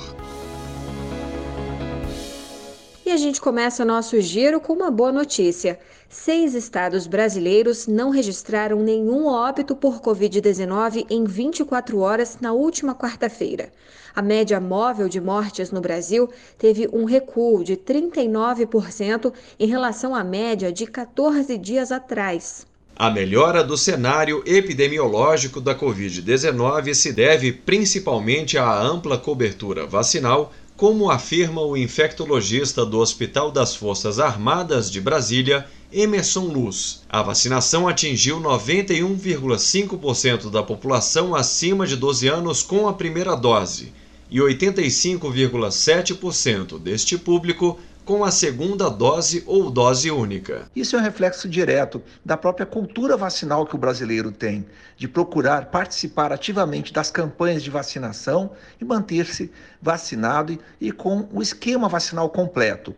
E 3.06 3.10
a 3.10 3.16
gente 3.16 3.40
começa 3.40 3.84
nosso 3.84 4.20
giro 4.20 4.60
com 4.60 4.72
uma 4.72 4.90
boa 4.90 5.12
notícia. 5.12 5.78
Seis 6.16 6.54
estados 6.54 7.08
brasileiros 7.08 7.88
não 7.88 8.08
registraram 8.08 8.80
nenhum 8.80 9.26
óbito 9.26 9.74
por 9.74 10.00
Covid-19 10.00 11.06
em 11.10 11.24
24 11.24 11.98
horas 11.98 12.38
na 12.40 12.52
última 12.52 12.94
quarta-feira. 12.94 13.72
A 14.14 14.22
média 14.22 14.60
móvel 14.60 15.08
de 15.08 15.20
mortes 15.20 15.72
no 15.72 15.80
Brasil 15.80 16.30
teve 16.56 16.88
um 16.92 17.04
recuo 17.04 17.64
de 17.64 17.76
39% 17.76 19.32
em 19.58 19.66
relação 19.66 20.14
à 20.14 20.22
média 20.22 20.72
de 20.72 20.86
14 20.86 21.58
dias 21.58 21.90
atrás. 21.90 22.64
A 22.94 23.10
melhora 23.10 23.64
do 23.64 23.76
cenário 23.76 24.40
epidemiológico 24.46 25.60
da 25.60 25.74
Covid-19 25.74 26.94
se 26.94 27.12
deve 27.12 27.52
principalmente 27.52 28.56
à 28.56 28.80
ampla 28.80 29.18
cobertura 29.18 29.84
vacinal, 29.84 30.52
como 30.76 31.10
afirma 31.10 31.62
o 31.62 31.76
infectologista 31.76 32.86
do 32.86 32.98
Hospital 32.98 33.50
das 33.50 33.74
Forças 33.74 34.20
Armadas 34.20 34.90
de 34.90 35.00
Brasília, 35.00 35.66
Emerson 35.92 36.46
Luz. 36.46 37.02
A 37.08 37.22
vacinação 37.22 37.86
atingiu 37.86 38.40
91,5% 38.40 40.50
da 40.50 40.62
população 40.62 41.34
acima 41.34 41.86
de 41.86 41.96
12 41.96 42.28
anos 42.28 42.62
com 42.62 42.88
a 42.88 42.94
primeira 42.94 43.34
dose 43.34 43.92
e 44.30 44.38
85,7% 44.38 46.78
deste 46.78 47.16
público 47.16 47.78
com 48.04 48.22
a 48.22 48.30
segunda 48.30 48.90
dose 48.90 49.42
ou 49.46 49.70
dose 49.70 50.10
única. 50.10 50.68
Isso 50.76 50.94
é 50.94 50.98
um 50.98 51.02
reflexo 51.02 51.48
direto 51.48 52.02
da 52.24 52.36
própria 52.36 52.66
cultura 52.66 53.16
vacinal 53.16 53.66
que 53.66 53.74
o 53.74 53.78
brasileiro 53.78 54.30
tem, 54.30 54.66
de 54.96 55.08
procurar 55.08 55.66
participar 55.66 56.32
ativamente 56.32 56.92
das 56.92 57.10
campanhas 57.10 57.62
de 57.62 57.70
vacinação 57.70 58.50
e 58.80 58.84
manter-se 58.84 59.50
vacinado 59.80 60.52
e, 60.52 60.88
e 60.88 60.92
com 60.92 61.28
o 61.32 61.40
esquema 61.40 61.88
vacinal 61.88 62.28
completo. 62.28 62.94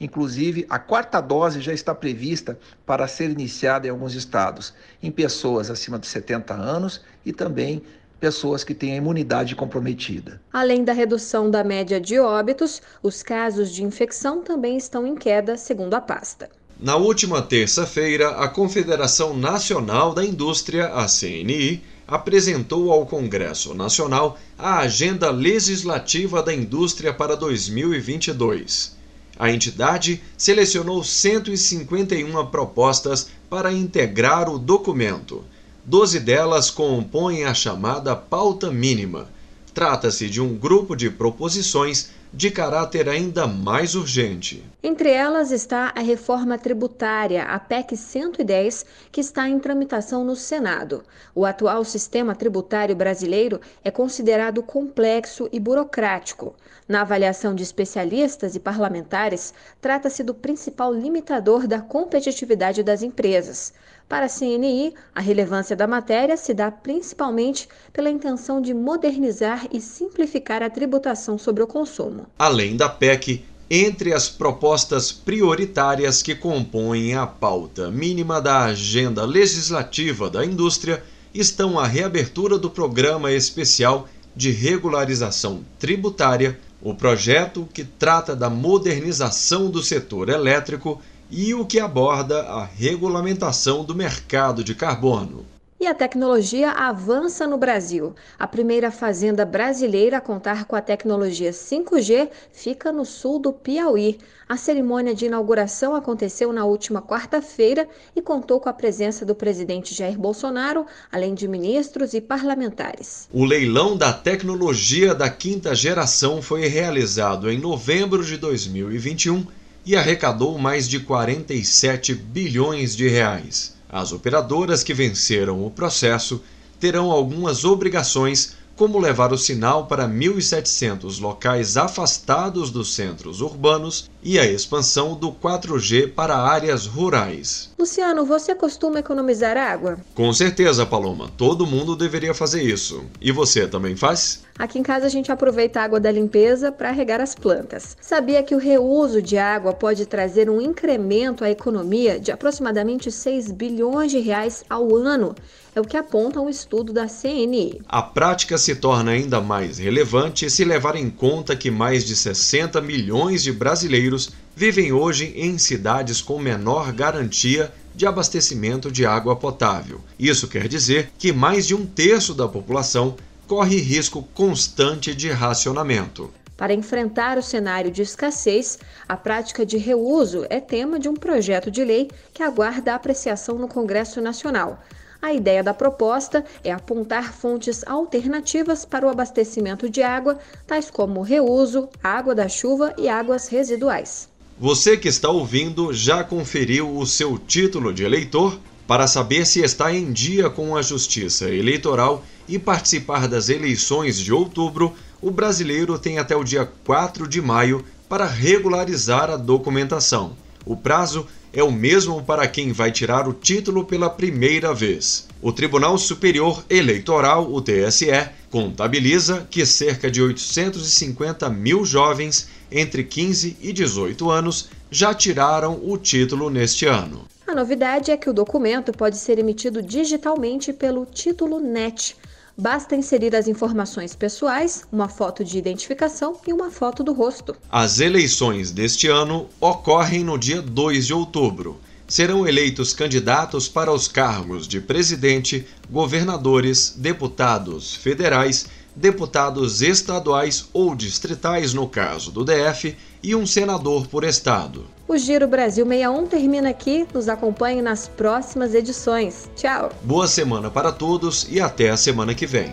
Inclusive, 0.00 0.64
a 0.70 0.78
quarta 0.78 1.20
dose 1.20 1.60
já 1.60 1.74
está 1.74 1.94
prevista 1.94 2.58
para 2.86 3.06
ser 3.06 3.30
iniciada 3.30 3.86
em 3.86 3.90
alguns 3.90 4.14
estados, 4.14 4.72
em 5.02 5.10
pessoas 5.10 5.70
acima 5.70 5.98
de 5.98 6.06
70 6.06 6.54
anos 6.54 7.02
e 7.24 7.32
também 7.32 7.82
pessoas 8.18 8.64
que 8.64 8.74
têm 8.74 8.92
a 8.92 8.96
imunidade 8.96 9.54
comprometida. 9.54 10.40
Além 10.52 10.84
da 10.84 10.92
redução 10.92 11.50
da 11.50 11.64
média 11.64 12.00
de 12.00 12.18
óbitos, 12.18 12.80
os 13.02 13.22
casos 13.22 13.72
de 13.72 13.82
infecção 13.82 14.42
também 14.42 14.76
estão 14.76 15.06
em 15.06 15.14
queda, 15.14 15.56
segundo 15.56 15.94
a 15.94 16.00
pasta. 16.00 16.50
Na 16.78 16.96
última 16.96 17.42
terça-feira, 17.42 18.30
a 18.30 18.48
Confederação 18.48 19.36
Nacional 19.36 20.14
da 20.14 20.24
Indústria, 20.24 20.86
a 20.86 21.06
CNI, 21.06 21.82
apresentou 22.06 22.90
ao 22.90 23.06
Congresso 23.06 23.74
Nacional 23.74 24.38
a 24.58 24.78
Agenda 24.78 25.30
Legislativa 25.30 26.42
da 26.42 26.54
Indústria 26.54 27.12
para 27.12 27.36
2022. 27.36 28.99
A 29.40 29.50
entidade 29.50 30.22
selecionou 30.36 31.02
151 31.02 32.46
propostas 32.48 33.30
para 33.48 33.72
integrar 33.72 34.50
o 34.50 34.58
documento. 34.58 35.42
Doze 35.82 36.20
delas 36.20 36.70
compõem 36.70 37.44
a 37.44 37.54
chamada 37.54 38.14
pauta 38.14 38.70
mínima. 38.70 39.30
Trata-se 39.72 40.28
de 40.28 40.42
um 40.42 40.54
grupo 40.54 40.94
de 40.94 41.08
proposições 41.08 42.10
de 42.30 42.50
caráter 42.50 43.08
ainda 43.08 43.46
mais 43.46 43.94
urgente. 43.94 44.62
Entre 44.82 45.08
elas 45.08 45.50
está 45.50 45.90
a 45.96 46.00
reforma 46.00 46.58
tributária, 46.58 47.44
a 47.44 47.58
PEC 47.58 47.96
110, 47.96 48.84
que 49.10 49.22
está 49.22 49.48
em 49.48 49.58
tramitação 49.58 50.22
no 50.22 50.36
Senado. 50.36 51.02
O 51.34 51.46
atual 51.46 51.82
sistema 51.82 52.34
tributário 52.34 52.94
brasileiro 52.94 53.58
é 53.82 53.90
considerado 53.90 54.62
complexo 54.62 55.48
e 55.50 55.58
burocrático. 55.58 56.54
Na 56.90 57.02
avaliação 57.02 57.54
de 57.54 57.62
especialistas 57.62 58.56
e 58.56 58.58
parlamentares, 58.58 59.54
trata-se 59.80 60.24
do 60.24 60.34
principal 60.34 60.92
limitador 60.92 61.68
da 61.68 61.80
competitividade 61.80 62.82
das 62.82 63.00
empresas. 63.00 63.72
Para 64.08 64.26
a 64.26 64.28
CNI, 64.28 64.92
a 65.14 65.20
relevância 65.20 65.76
da 65.76 65.86
matéria 65.86 66.36
se 66.36 66.52
dá 66.52 66.68
principalmente 66.68 67.68
pela 67.92 68.10
intenção 68.10 68.60
de 68.60 68.74
modernizar 68.74 69.68
e 69.72 69.80
simplificar 69.80 70.64
a 70.64 70.68
tributação 70.68 71.38
sobre 71.38 71.62
o 71.62 71.66
consumo. 71.68 72.26
Além 72.36 72.76
da 72.76 72.88
PEC, 72.88 73.44
entre 73.70 74.12
as 74.12 74.28
propostas 74.28 75.12
prioritárias 75.12 76.24
que 76.24 76.34
compõem 76.34 77.14
a 77.14 77.24
pauta 77.24 77.88
mínima 77.88 78.40
da 78.40 78.64
agenda 78.64 79.24
legislativa 79.24 80.28
da 80.28 80.44
indústria 80.44 81.04
estão 81.32 81.78
a 81.78 81.86
reabertura 81.86 82.58
do 82.58 82.68
Programa 82.68 83.30
Especial 83.30 84.08
de 84.34 84.50
Regularização 84.50 85.64
Tributária, 85.78 86.58
o 86.82 86.94
projeto 86.94 87.68
que 87.72 87.84
trata 87.84 88.34
da 88.34 88.48
modernização 88.48 89.70
do 89.70 89.82
setor 89.82 90.28
elétrico 90.28 91.00
e 91.30 91.54
o 91.54 91.64
que 91.64 91.78
aborda 91.78 92.42
a 92.42 92.64
regulamentação 92.64 93.84
do 93.84 93.94
mercado 93.94 94.64
de 94.64 94.74
carbono. 94.74 95.44
E 95.80 95.86
a 95.86 95.94
tecnologia 95.94 96.72
avança 96.72 97.46
no 97.46 97.56
Brasil. 97.56 98.14
A 98.38 98.46
primeira 98.46 98.90
fazenda 98.90 99.46
brasileira 99.46 100.18
a 100.18 100.20
contar 100.20 100.66
com 100.66 100.76
a 100.76 100.80
tecnologia 100.82 101.52
5G 101.52 102.28
fica 102.52 102.92
no 102.92 103.06
sul 103.06 103.38
do 103.38 103.50
Piauí. 103.50 104.18
A 104.46 104.58
cerimônia 104.58 105.14
de 105.14 105.24
inauguração 105.24 105.94
aconteceu 105.94 106.52
na 106.52 106.66
última 106.66 107.00
quarta-feira 107.00 107.88
e 108.14 108.20
contou 108.20 108.60
com 108.60 108.68
a 108.68 108.74
presença 108.74 109.24
do 109.24 109.34
presidente 109.34 109.94
Jair 109.94 110.18
Bolsonaro, 110.18 110.84
além 111.10 111.32
de 111.32 111.48
ministros 111.48 112.12
e 112.12 112.20
parlamentares. 112.20 113.26
O 113.32 113.46
leilão 113.46 113.96
da 113.96 114.12
tecnologia 114.12 115.14
da 115.14 115.30
quinta 115.30 115.74
geração 115.74 116.42
foi 116.42 116.66
realizado 116.66 117.50
em 117.50 117.58
novembro 117.58 118.22
de 118.22 118.36
2021 118.36 119.46
e 119.86 119.96
arrecadou 119.96 120.58
mais 120.58 120.86
de 120.86 121.00
47 121.00 122.14
bilhões 122.14 122.94
de 122.94 123.08
reais. 123.08 123.79
As 123.92 124.12
operadoras 124.12 124.84
que 124.84 124.94
venceram 124.94 125.66
o 125.66 125.70
processo 125.70 126.42
terão 126.78 127.10
algumas 127.10 127.64
obrigações, 127.64 128.54
como 128.80 128.98
levar 128.98 129.30
o 129.30 129.36
sinal 129.36 129.84
para 129.84 130.08
1.700 130.08 131.20
locais 131.20 131.76
afastados 131.76 132.70
dos 132.70 132.94
centros 132.94 133.42
urbanos 133.42 134.08
e 134.22 134.38
a 134.38 134.46
expansão 134.46 135.14
do 135.14 135.30
4G 135.30 136.14
para 136.14 136.34
áreas 136.34 136.86
rurais. 136.86 137.74
Luciano, 137.78 138.24
você 138.24 138.54
costuma 138.54 139.00
economizar 139.00 139.54
água? 139.58 139.98
Com 140.14 140.32
certeza, 140.32 140.86
Paloma. 140.86 141.30
Todo 141.36 141.66
mundo 141.66 141.94
deveria 141.94 142.32
fazer 142.32 142.62
isso. 142.62 143.04
E 143.20 143.30
você 143.30 143.66
também 143.66 143.96
faz? 143.96 144.42
Aqui 144.58 144.78
em 144.78 144.82
casa 144.82 145.06
a 145.06 145.10
gente 145.10 145.30
aproveita 145.30 145.80
a 145.80 145.84
água 145.84 146.00
da 146.00 146.10
limpeza 146.10 146.72
para 146.72 146.90
regar 146.90 147.20
as 147.20 147.34
plantas. 147.34 147.96
Sabia 148.00 148.42
que 148.42 148.54
o 148.54 148.58
reuso 148.58 149.20
de 149.20 149.36
água 149.36 149.74
pode 149.74 150.06
trazer 150.06 150.48
um 150.48 150.60
incremento 150.60 151.44
à 151.44 151.50
economia 151.50 152.18
de 152.18 152.32
aproximadamente 152.32 153.10
6 153.10 153.52
bilhões 153.52 154.10
de 154.10 154.20
reais 154.20 154.64
ao 154.68 154.94
ano? 154.96 155.34
É 155.74 155.80
o 155.80 155.84
que 155.84 155.96
aponta 155.96 156.40
um 156.40 156.48
estudo 156.48 156.92
da 156.92 157.06
CNI. 157.06 157.80
A 157.88 158.02
prática 158.02 158.58
se 158.58 158.74
torna 158.74 159.12
ainda 159.12 159.40
mais 159.40 159.78
relevante 159.78 160.50
se 160.50 160.64
levar 160.64 160.96
em 160.96 161.08
conta 161.08 161.54
que 161.54 161.70
mais 161.70 162.04
de 162.04 162.16
60 162.16 162.80
milhões 162.80 163.42
de 163.42 163.52
brasileiros 163.52 164.32
vivem 164.56 164.92
hoje 164.92 165.32
em 165.36 165.58
cidades 165.58 166.20
com 166.20 166.38
menor 166.40 166.92
garantia 166.92 167.72
de 167.94 168.04
abastecimento 168.04 168.90
de 168.90 169.06
água 169.06 169.36
potável. 169.36 170.00
Isso 170.18 170.48
quer 170.48 170.66
dizer 170.66 171.12
que 171.18 171.32
mais 171.32 171.66
de 171.66 171.74
um 171.74 171.86
terço 171.86 172.34
da 172.34 172.48
população 172.48 173.14
corre 173.46 173.80
risco 173.80 174.22
constante 174.34 175.14
de 175.14 175.30
racionamento. 175.30 176.30
Para 176.56 176.74
enfrentar 176.74 177.38
o 177.38 177.42
cenário 177.42 177.90
de 177.90 178.02
escassez, 178.02 178.78
a 179.08 179.16
prática 179.16 179.64
de 179.64 179.78
reuso 179.78 180.44
é 180.50 180.60
tema 180.60 180.98
de 180.98 181.08
um 181.08 181.14
projeto 181.14 181.70
de 181.70 181.82
lei 181.82 182.10
que 182.34 182.42
aguarda 182.42 182.94
apreciação 182.94 183.56
no 183.56 183.66
Congresso 183.66 184.20
Nacional. 184.20 184.78
A 185.22 185.34
ideia 185.34 185.62
da 185.62 185.74
proposta 185.74 186.44
é 186.64 186.72
apontar 186.72 187.34
fontes 187.34 187.84
alternativas 187.86 188.86
para 188.86 189.06
o 189.06 189.10
abastecimento 189.10 189.88
de 189.90 190.02
água, 190.02 190.38
tais 190.66 190.90
como 190.90 191.20
reuso, 191.20 191.90
água 192.02 192.34
da 192.34 192.48
chuva 192.48 192.94
e 192.96 193.06
águas 193.06 193.46
residuais. 193.48 194.30
Você 194.58 194.96
que 194.96 195.08
está 195.08 195.28
ouvindo 195.28 195.92
já 195.92 196.24
conferiu 196.24 196.96
o 196.96 197.06
seu 197.06 197.38
título 197.38 197.92
de 197.92 198.02
eleitor? 198.02 198.58
Para 198.86 199.06
saber 199.06 199.46
se 199.46 199.60
está 199.60 199.92
em 199.94 200.10
dia 200.10 200.48
com 200.48 200.74
a 200.74 200.82
Justiça 200.82 201.48
Eleitoral 201.50 202.24
e 202.48 202.58
participar 202.58 203.28
das 203.28 203.48
eleições 203.48 204.18
de 204.18 204.32
outubro, 204.32 204.92
o 205.20 205.30
brasileiro 205.30 205.98
tem 205.98 206.18
até 206.18 206.34
o 206.34 206.42
dia 206.42 206.68
4 206.84 207.28
de 207.28 207.42
maio 207.42 207.84
para 208.08 208.26
regularizar 208.26 209.30
a 209.30 209.36
documentação. 209.36 210.34
O 210.66 210.76
prazo 210.76 211.26
é 211.52 211.62
o 211.62 211.72
mesmo 211.72 212.22
para 212.22 212.46
quem 212.46 212.72
vai 212.72 212.92
tirar 212.92 213.28
o 213.28 213.32
título 213.32 213.84
pela 213.84 214.08
primeira 214.08 214.72
vez. 214.72 215.26
O 215.42 215.52
Tribunal 215.52 215.96
Superior 215.98 216.64
Eleitoral, 216.68 217.52
o 217.52 217.60
TSE, 217.60 218.28
contabiliza 218.50 219.46
que 219.50 219.64
cerca 219.64 220.10
de 220.10 220.20
850 220.20 221.48
mil 221.48 221.84
jovens 221.84 222.48
entre 222.70 223.02
15 223.02 223.56
e 223.60 223.72
18 223.72 224.30
anos 224.30 224.68
já 224.90 225.14
tiraram 225.14 225.80
o 225.82 225.96
título 225.96 226.50
neste 226.50 226.86
ano. 226.86 227.24
A 227.46 227.54
novidade 227.54 228.10
é 228.10 228.16
que 228.16 228.30
o 228.30 228.32
documento 228.32 228.92
pode 228.92 229.16
ser 229.16 229.38
emitido 229.38 229.82
digitalmente 229.82 230.72
pelo 230.72 231.04
Título 231.04 231.58
NET. 231.58 232.16
Basta 232.56 232.96
inserir 232.96 233.34
as 233.34 233.48
informações 233.48 234.14
pessoais, 234.14 234.84
uma 234.92 235.08
foto 235.08 235.44
de 235.44 235.56
identificação 235.56 236.36
e 236.46 236.52
uma 236.52 236.70
foto 236.70 237.02
do 237.02 237.12
rosto. 237.12 237.56
As 237.70 238.00
eleições 238.00 238.70
deste 238.70 239.08
ano 239.08 239.48
ocorrem 239.60 240.24
no 240.24 240.38
dia 240.38 240.60
2 240.60 241.06
de 241.06 241.14
outubro. 241.14 241.80
Serão 242.06 242.46
eleitos 242.46 242.92
candidatos 242.92 243.68
para 243.68 243.92
os 243.92 244.08
cargos 244.08 244.66
de 244.66 244.80
presidente, 244.80 245.64
governadores, 245.88 246.94
deputados 246.96 247.94
federais 247.94 248.66
deputados 248.94 249.82
estaduais 249.82 250.68
ou 250.72 250.94
distritais, 250.94 251.72
no 251.72 251.88
caso 251.88 252.30
do 252.30 252.44
DF, 252.44 252.96
e 253.22 253.34
um 253.34 253.46
senador 253.46 254.06
por 254.06 254.24
estado. 254.24 254.86
O 255.10 255.18
Giro 255.18 255.48
Brasil 255.48 255.84
61 255.84 256.26
termina 256.28 256.68
aqui. 256.68 257.04
Nos 257.12 257.28
acompanhe 257.28 257.82
nas 257.82 258.06
próximas 258.06 258.76
edições. 258.76 259.50
Tchau. 259.56 259.90
Boa 260.02 260.28
semana 260.28 260.70
para 260.70 260.92
todos 260.92 261.48
e 261.50 261.60
até 261.60 261.90
a 261.90 261.96
semana 261.96 262.32
que 262.32 262.46
vem. 262.46 262.70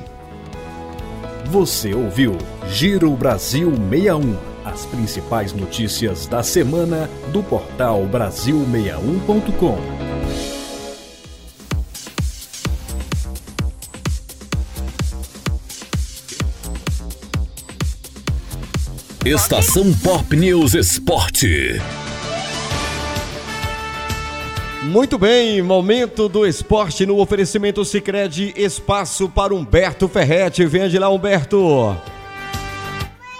Você 1.45 1.95
ouviu 1.95 2.37
Giro 2.67 3.09
Brasil 3.15 3.71
61. 3.71 4.37
As 4.63 4.85
principais 4.85 5.51
notícias 5.51 6.27
da 6.27 6.43
semana 6.43 7.09
do 7.33 7.41
portal 7.41 8.03
Brasil61.com. 8.05 9.79
Estação 19.25 19.91
Pop 20.03 20.35
News 20.35 20.75
Esporte. 20.75 21.81
Muito 24.87 25.17
bem, 25.17 25.61
momento 25.61 26.29
do 26.29 26.45
esporte 26.47 27.05
no 27.05 27.19
oferecimento 27.19 27.83
Sicredi 27.83 28.53
espaço 28.55 29.27
para 29.27 29.53
Humberto 29.53 30.07
Ferretti. 30.07 30.65
Vem 30.65 30.87
de 30.87 30.97
lá, 30.97 31.09
Humberto. 31.09 31.93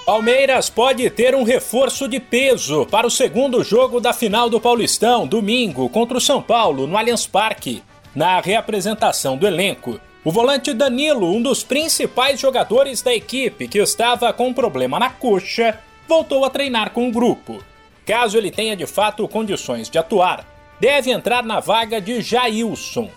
Palmeiras 0.05 0.69
pode 0.69 1.09
ter 1.09 1.33
um 1.33 1.43
reforço 1.43 2.05
de 2.05 2.19
peso 2.19 2.85
para 2.87 3.07
o 3.07 3.09
segundo 3.09 3.63
jogo 3.63 4.01
da 4.01 4.11
final 4.11 4.49
do 4.49 4.59
Paulistão, 4.59 5.25
domingo, 5.25 5.87
contra 5.87 6.17
o 6.17 6.21
São 6.21 6.41
Paulo, 6.41 6.85
no 6.85 6.97
Allianz 6.97 7.25
Parque. 7.25 7.81
Na 8.13 8.41
reapresentação 8.41 9.37
do 9.37 9.47
elenco, 9.47 10.01
o 10.25 10.31
volante 10.33 10.73
Danilo, 10.73 11.33
um 11.33 11.41
dos 11.41 11.63
principais 11.63 12.41
jogadores 12.41 13.01
da 13.01 13.15
equipe 13.15 13.69
que 13.69 13.79
estava 13.79 14.33
com 14.33 14.49
um 14.49 14.53
problema 14.53 14.99
na 14.99 15.09
coxa, 15.09 15.79
voltou 16.09 16.43
a 16.43 16.49
treinar 16.49 16.91
com 16.91 17.07
o 17.07 17.11
grupo. 17.11 17.63
Caso 18.05 18.37
ele 18.37 18.51
tenha 18.51 18.75
de 18.75 18.85
fato 18.85 19.25
condições 19.29 19.89
de 19.89 19.97
atuar, 19.97 20.56
deve 20.79 21.11
entrar 21.11 21.43
na 21.43 21.59
vaga 21.59 21.99
de 21.99 22.21
Jailson. 22.21 23.09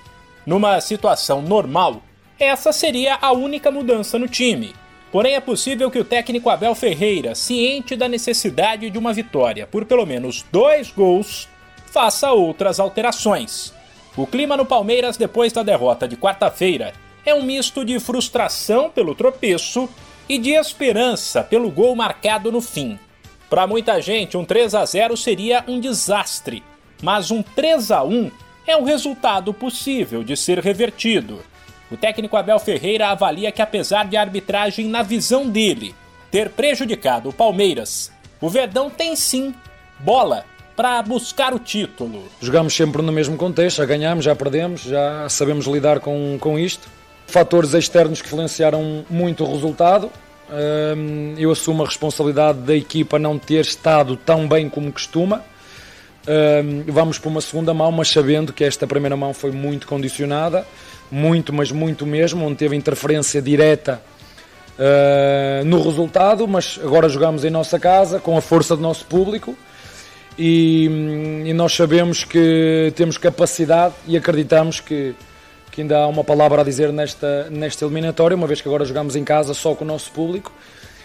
Numa 0.47 0.81
situação 0.81 1.43
normal, 1.43 2.03
essa 2.39 2.73
seria 2.73 3.19
a 3.21 3.33
única 3.33 3.71
mudança 3.71 4.19
no 4.19 4.27
time. 4.27 4.75
Porém, 5.13 5.35
é 5.35 5.41
possível 5.41 5.91
que 5.91 5.99
o 5.99 6.05
técnico 6.05 6.49
Abel 6.49 6.75
Ferreira, 6.75 7.35
ciente 7.35 7.97
da 7.97 8.09
necessidade 8.09 8.89
de 8.89 8.99
uma 8.99 9.13
vitória 9.13 9.67
por 9.67 9.85
pelo 9.85 10.07
menos 10.07 10.45
dois 10.53 10.91
gols, 10.91 11.49
faça 11.87 12.33
outras 12.33 12.79
alterações. 12.79 13.75
O 14.17 14.27
clima 14.27 14.57
no 14.57 14.65
Palmeiras 14.65 15.17
depois 15.17 15.53
da 15.53 15.63
derrota 15.63 16.07
de 16.07 16.17
quarta-feira 16.17 16.93
é 17.25 17.35
um 17.35 17.43
misto 17.43 17.85
de 17.85 17.99
frustração 17.99 18.89
pelo 18.89 19.15
tropeço 19.15 19.89
e 20.29 20.39
de 20.39 20.51
esperança 20.51 21.43
pelo 21.43 21.71
gol 21.71 21.95
marcado 21.97 22.53
no 22.53 22.61
fim. 22.61 22.99
Para 23.49 23.67
muita 23.67 24.01
gente, 24.01 24.37
um 24.37 24.45
3 24.45 24.77
a 24.77 24.85
0 24.85 25.17
seria 25.17 25.65
um 25.67 25.81
desastre, 25.81 26.63
mas 27.03 27.31
um 27.31 27.43
3 27.43 27.91
a 27.91 28.03
1 28.03 28.31
é 28.67 28.77
um 28.77 28.85
resultado 28.85 29.53
possível 29.53 30.23
de 30.23 30.37
ser 30.37 30.59
revertido. 30.59 31.41
O 31.91 31.97
técnico 31.97 32.37
Abel 32.37 32.59
Ferreira 32.59 33.09
avalia 33.09 33.51
que, 33.51 33.61
apesar 33.61 34.07
de 34.07 34.17
a 34.17 34.21
arbitragem, 34.21 34.87
na 34.87 35.03
visão 35.03 35.49
dele, 35.49 35.95
ter 36.31 36.51
prejudicado 36.51 37.29
o 37.29 37.33
Palmeiras, 37.33 38.13
o 38.41 38.49
Verdão 38.49 38.89
tem 38.89 39.17
sim 39.17 39.55
bola 39.99 40.45
para 40.77 41.03
buscar 41.03 41.53
o 41.53 41.59
título. 41.59 42.23
Jogamos 42.41 42.75
sempre 42.75 43.03
no 43.03 43.13
mesmo 43.13 43.37
contexto, 43.37 43.79
já 43.79 43.85
ganhamos, 43.85 44.25
já 44.25 44.35
perdemos, 44.35 44.83
já 44.83 45.29
sabemos 45.29 45.67
lidar 45.67 46.01
com, 46.01 46.39
com 46.41 46.59
isto. 46.59 46.89
Fatores 47.27 47.75
externos 47.75 48.23
que 48.23 48.29
influenciaram 48.29 49.05
muito 49.11 49.45
o 49.45 49.53
resultado. 49.53 50.11
Eu 51.37 51.51
assumo 51.51 51.83
a 51.83 51.87
responsabilidade 51.87 52.61
da 52.61 52.75
equipa 52.75 53.19
não 53.19 53.39
ter 53.39 53.61
estado 53.61 54.17
tão 54.17 54.49
bem 54.49 54.69
como 54.69 54.91
costuma. 54.91 55.45
Vamos 56.87 57.19
para 57.19 57.29
uma 57.29 57.41
segunda 57.41 57.75
mão, 57.75 57.91
mas 57.91 58.09
sabendo 58.09 58.53
que 58.53 58.65
esta 58.65 58.87
primeira 58.87 59.17
mão 59.17 59.35
foi 59.35 59.51
muito 59.51 59.87
condicionada, 59.87 60.67
muito, 61.11 61.53
mas 61.53 61.73
muito 61.73 62.07
mesmo, 62.07 62.47
onde 62.47 62.57
teve 62.57 62.77
interferência 62.77 63.43
direta 63.43 64.01
ah, 64.81 65.63
no 65.67 65.83
resultado, 65.83 66.49
mas 66.49 66.81
agora 66.83 67.07
jogamos 67.07 67.45
em 67.45 67.51
nossa 67.51 67.79
casa, 67.79 68.19
com 68.19 68.35
a 68.39 68.41
força 68.41 68.75
do 68.75 68.81
nosso 68.81 69.05
público 69.05 69.55
e, 70.39 70.87
e, 71.45 71.53
nós 71.53 71.75
sabemos 71.75 72.25
que 72.25 72.91
temos 72.97 73.19
capacidade 73.19 73.95
e 74.07 74.17
acreditamos 74.17 74.81
que, 74.81 75.15
que 75.71 75.83
ainda 75.83 75.99
há 75.99 76.07
uma 76.07 76.25
palavra 76.25 76.63
a 76.63 76.65
dizer 76.65 76.95
nesta, 76.95 77.51
nesta 77.51 77.85
eliminatória, 77.85 78.35
uma 78.35 78.47
vez 78.47 78.63
que 78.63 78.69
agora 78.69 78.87
jogamos 78.87 79.17
em 79.17 79.23
casa 79.23 79.53
só 79.53 79.75
com 79.75 79.85
o 79.85 79.87
nosso 79.87 80.11
público 80.13 80.51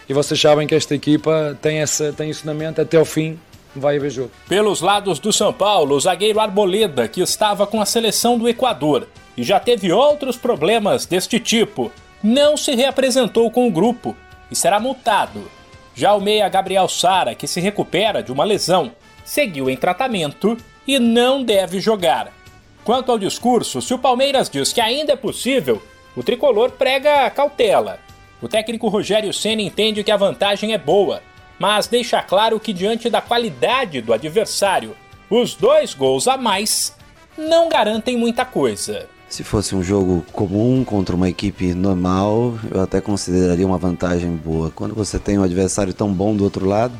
e 0.07 0.13
vocês 0.13 0.39
sabem 0.39 0.65
que 0.65 0.73
esta 0.73 0.95
equipa 0.95 1.57
tem, 1.61 1.79
essa, 1.79 2.13
tem 2.13 2.29
isso 2.29 2.45
na 2.45 2.53
mente 2.53 2.79
até 2.79 2.95
ao 2.95 3.03
fim. 3.03 3.37
Vai 3.75 3.97
haver. 3.97 4.29
Pelos 4.47 4.81
lados 4.81 5.19
do 5.19 5.33
São 5.33 5.51
Paulo, 5.51 5.95
o 5.95 5.99
zagueiro 5.99 6.39
Arboleda, 6.39 7.07
que 7.07 7.21
estava 7.21 7.67
com 7.67 7.81
a 7.81 7.85
seleção 7.85 8.37
do 8.37 8.47
Equador 8.47 9.07
e 9.35 9.43
já 9.43 9.59
teve 9.59 9.91
outros 9.91 10.37
problemas 10.37 11.05
deste 11.05 11.39
tipo, 11.39 11.91
não 12.23 12.55
se 12.55 12.73
reapresentou 12.73 13.51
com 13.51 13.67
o 13.67 13.71
grupo 13.71 14.15
e 14.49 14.55
será 14.55 14.79
multado. 14.79 15.43
Já 15.93 16.13
o 16.13 16.21
meia 16.21 16.47
Gabriel 16.49 16.87
Sara, 16.87 17.35
que 17.35 17.47
se 17.47 17.59
recupera 17.59 18.23
de 18.23 18.31
uma 18.31 18.43
lesão, 18.43 18.91
seguiu 19.23 19.69
em 19.69 19.75
tratamento 19.75 20.57
e 20.87 20.99
não 20.99 21.43
deve 21.43 21.79
jogar. 21.79 22.31
Quanto 22.83 23.11
ao 23.11 23.17
discurso, 23.17 23.81
se 23.81 23.93
o 23.93 23.99
Palmeiras 23.99 24.49
diz 24.49 24.71
que 24.71 24.79
ainda 24.79 25.13
é 25.13 25.15
possível, 25.15 25.81
o 26.15 26.23
tricolor 26.23 26.71
prega 26.71 27.29
cautela. 27.29 27.99
O 28.41 28.47
técnico 28.47 28.87
Rogério 28.87 29.33
Senna 29.33 29.61
entende 29.61 30.03
que 30.03 30.11
a 30.11 30.17
vantagem 30.17 30.73
é 30.73 30.77
boa, 30.77 31.21
mas 31.59 31.87
deixa 31.87 32.21
claro 32.21 32.59
que 32.59 32.73
diante 32.73 33.09
da 33.09 33.21
qualidade 33.21 34.01
do 34.01 34.13
adversário, 34.13 34.95
os 35.29 35.55
dois 35.55 35.93
gols 35.93 36.27
a 36.27 36.37
mais 36.37 36.93
não 37.37 37.69
garantem 37.69 38.17
muita 38.17 38.45
coisa. 38.45 39.07
Se 39.27 39.43
fosse 39.43 39.75
um 39.75 39.83
jogo 39.83 40.23
comum 40.31 40.83
contra 40.83 41.15
uma 41.15 41.27
equipe 41.27 41.73
normal, 41.73 42.57
eu 42.71 42.81
até 42.81 43.01
consideraria 43.01 43.65
uma 43.65 43.77
vantagem 43.77 44.29
boa. 44.35 44.71
Quando 44.71 44.93
você 44.93 45.17
tem 45.17 45.37
um 45.37 45.43
adversário 45.43 45.93
tão 45.93 46.13
bom 46.13 46.35
do 46.35 46.43
outro 46.43 46.65
lado, 46.65 46.93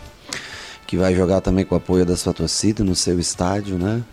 que 0.86 0.98
vai 0.98 1.16
jogar 1.16 1.42
também 1.42 1.64
com 1.64 1.76
o 1.76 1.78
apoio 1.78 2.06
da 2.06 2.18
sua 2.18 2.34
torcida 2.34 2.84
no 2.84 2.96
seu 2.96 3.20
estádio, 3.20 3.78
né? 3.78 4.04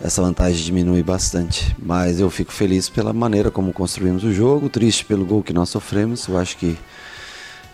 Essa 0.00 0.22
vantagem 0.22 0.62
diminui 0.62 1.02
bastante. 1.02 1.74
Mas 1.78 2.20
eu 2.20 2.28
fico 2.30 2.52
feliz 2.52 2.88
pela 2.88 3.12
maneira 3.12 3.50
como 3.50 3.72
construímos 3.72 4.24
o 4.24 4.32
jogo, 4.32 4.68
triste 4.68 5.04
pelo 5.04 5.24
gol 5.24 5.42
que 5.42 5.52
nós 5.52 5.68
sofremos. 5.68 6.26
Eu 6.28 6.36
acho 6.36 6.56
que 6.56 6.76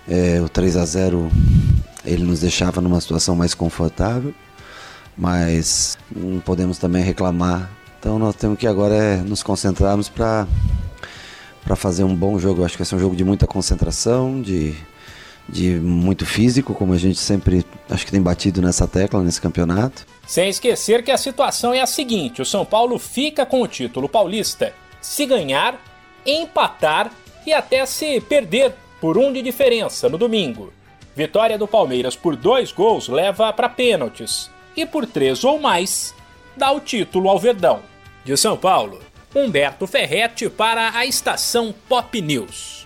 é, 0.09 0.41
o 0.41 0.49
3 0.49 0.77
a 0.77 0.85
0 0.85 1.31
ele 2.05 2.25
nos 2.25 2.41
deixava 2.41 2.81
numa 2.81 3.01
situação 3.01 3.37
mais 3.37 3.55
confortável, 3.55 4.35
mas 5.17 5.99
não 6.15 6.41
podemos 6.41 6.79
também 6.79 7.03
reclamar. 7.03 7.71
Então 7.99 8.19
nós 8.19 8.35
temos 8.35 8.59
que 8.59 8.67
agora 8.67 8.95
é 8.95 9.17
nos 9.17 9.43
concentrarmos 9.43 10.09
para 10.09 10.47
para 11.63 11.77
fazer 11.77 12.05
um 12.05 12.17
bom 12.17 12.39
jogo. 12.39 12.61
Eu 12.61 12.65
acho 12.65 12.75
que 12.75 12.79
vai 12.79 12.87
ser 12.87 12.97
um 12.97 13.01
jogo 13.01 13.15
de 13.15 13.25
muita 13.25 13.47
concentração, 13.47 14.41
de 14.41 14.75
de 15.49 15.81
muito 15.81 16.25
físico, 16.25 16.75
como 16.75 16.93
a 16.93 16.97
gente 16.97 17.19
sempre 17.19 17.65
acho 17.89 18.05
que 18.05 18.13
tem 18.13 18.23
batido 18.23 18.63
nessa 18.63 18.87
tecla 18.87 19.23
nesse 19.23 19.41
campeonato. 19.41 20.07
Sem 20.27 20.49
esquecer 20.49 21.03
que 21.03 21.11
a 21.11 21.19
situação 21.19 21.75
é 21.75 21.81
a 21.81 21.87
seguinte: 21.87 22.41
o 22.41 22.47
São 22.47 22.65
Paulo 22.65 22.99
fica 22.99 23.45
com 23.45 23.61
o 23.63 23.67
título 23.67 24.09
paulista 24.09 24.73
se 25.01 25.27
ganhar, 25.27 25.81
empatar 26.25 27.11
e 27.47 27.53
até 27.53 27.85
se 27.87 28.21
perder 28.21 28.75
por 29.01 29.19
um 29.19 29.33
de 29.33 29.43
diferença 29.43 30.09
no 30.09 30.19
domingo. 30.19 30.73
Vitória 31.15 31.59
do 31.59 31.67
Palmeiras 31.67 32.15
por 32.15 32.37
dois 32.37 32.73
gols 32.73 33.09
leva 33.09 33.53
para 33.53 33.69
pênaltis 33.69 34.51
e 34.77 34.87
por 34.87 35.07
três 35.07 35.45
ou 35.45 35.59
mais 35.59 36.15
dá 36.57 36.71
o 36.71 36.81
título 36.81 37.29
ao 37.29 37.39
Verdão. 37.39 37.81
De 38.25 38.37
São 38.37 38.57
Paulo, 38.57 39.01
Humberto 39.35 39.87
Ferretti 39.87 40.49
para 40.49 40.97
a 40.97 41.07
estação 41.07 41.75
Pop 41.89 42.21
News. 42.21 42.80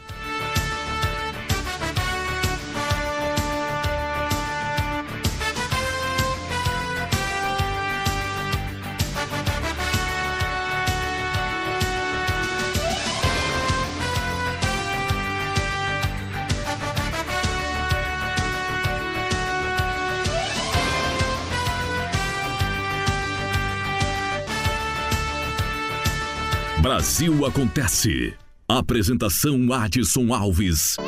Brasil 26.84 27.46
Acontece. 27.46 28.34
Apresentação 28.68 29.72
Adson 29.72 30.34
Alves. 30.34 30.98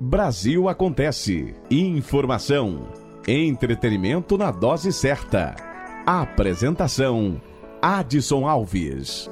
Brasil 0.00 0.70
Acontece. 0.70 1.54
Informação. 1.70 2.88
Entretenimento 3.28 4.38
na 4.38 4.50
dose 4.50 4.90
certa. 4.90 5.54
Apresentação 6.06 7.38
Adson 7.82 8.48
Alves. 8.48 9.28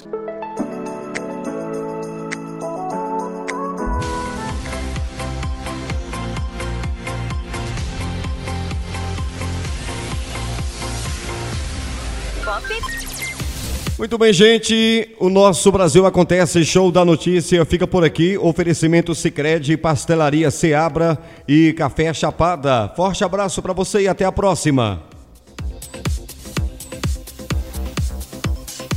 Muito 14.04 14.18
bem, 14.18 14.34
gente. 14.34 15.16
O 15.18 15.30
nosso 15.30 15.72
Brasil 15.72 16.04
acontece. 16.04 16.62
Show 16.62 16.92
da 16.92 17.06
notícia 17.06 17.64
fica 17.64 17.86
por 17.86 18.04
aqui. 18.04 18.36
Oferecimento 18.36 19.14
Sicredi, 19.14 19.78
Pastelaria 19.78 20.50
Seabra 20.50 21.18
e 21.48 21.72
Café 21.72 22.12
Chapada. 22.12 22.92
Forte 22.94 23.24
abraço 23.24 23.62
para 23.62 23.72
você 23.72 24.02
e 24.02 24.08
até 24.08 24.26
a 24.26 24.30
próxima. 24.30 25.02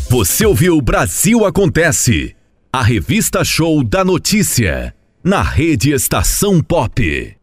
Você 0.10 0.46
ouviu 0.46 0.82
Brasil 0.82 1.46
Acontece, 1.46 2.36
a 2.72 2.84
revista 2.84 3.46
show 3.46 3.82
da 3.86 4.04
notícia, 4.04 4.94
na 5.24 5.42
rede 5.42 5.94
Estação 5.94 6.60
Pop. 6.62 7.37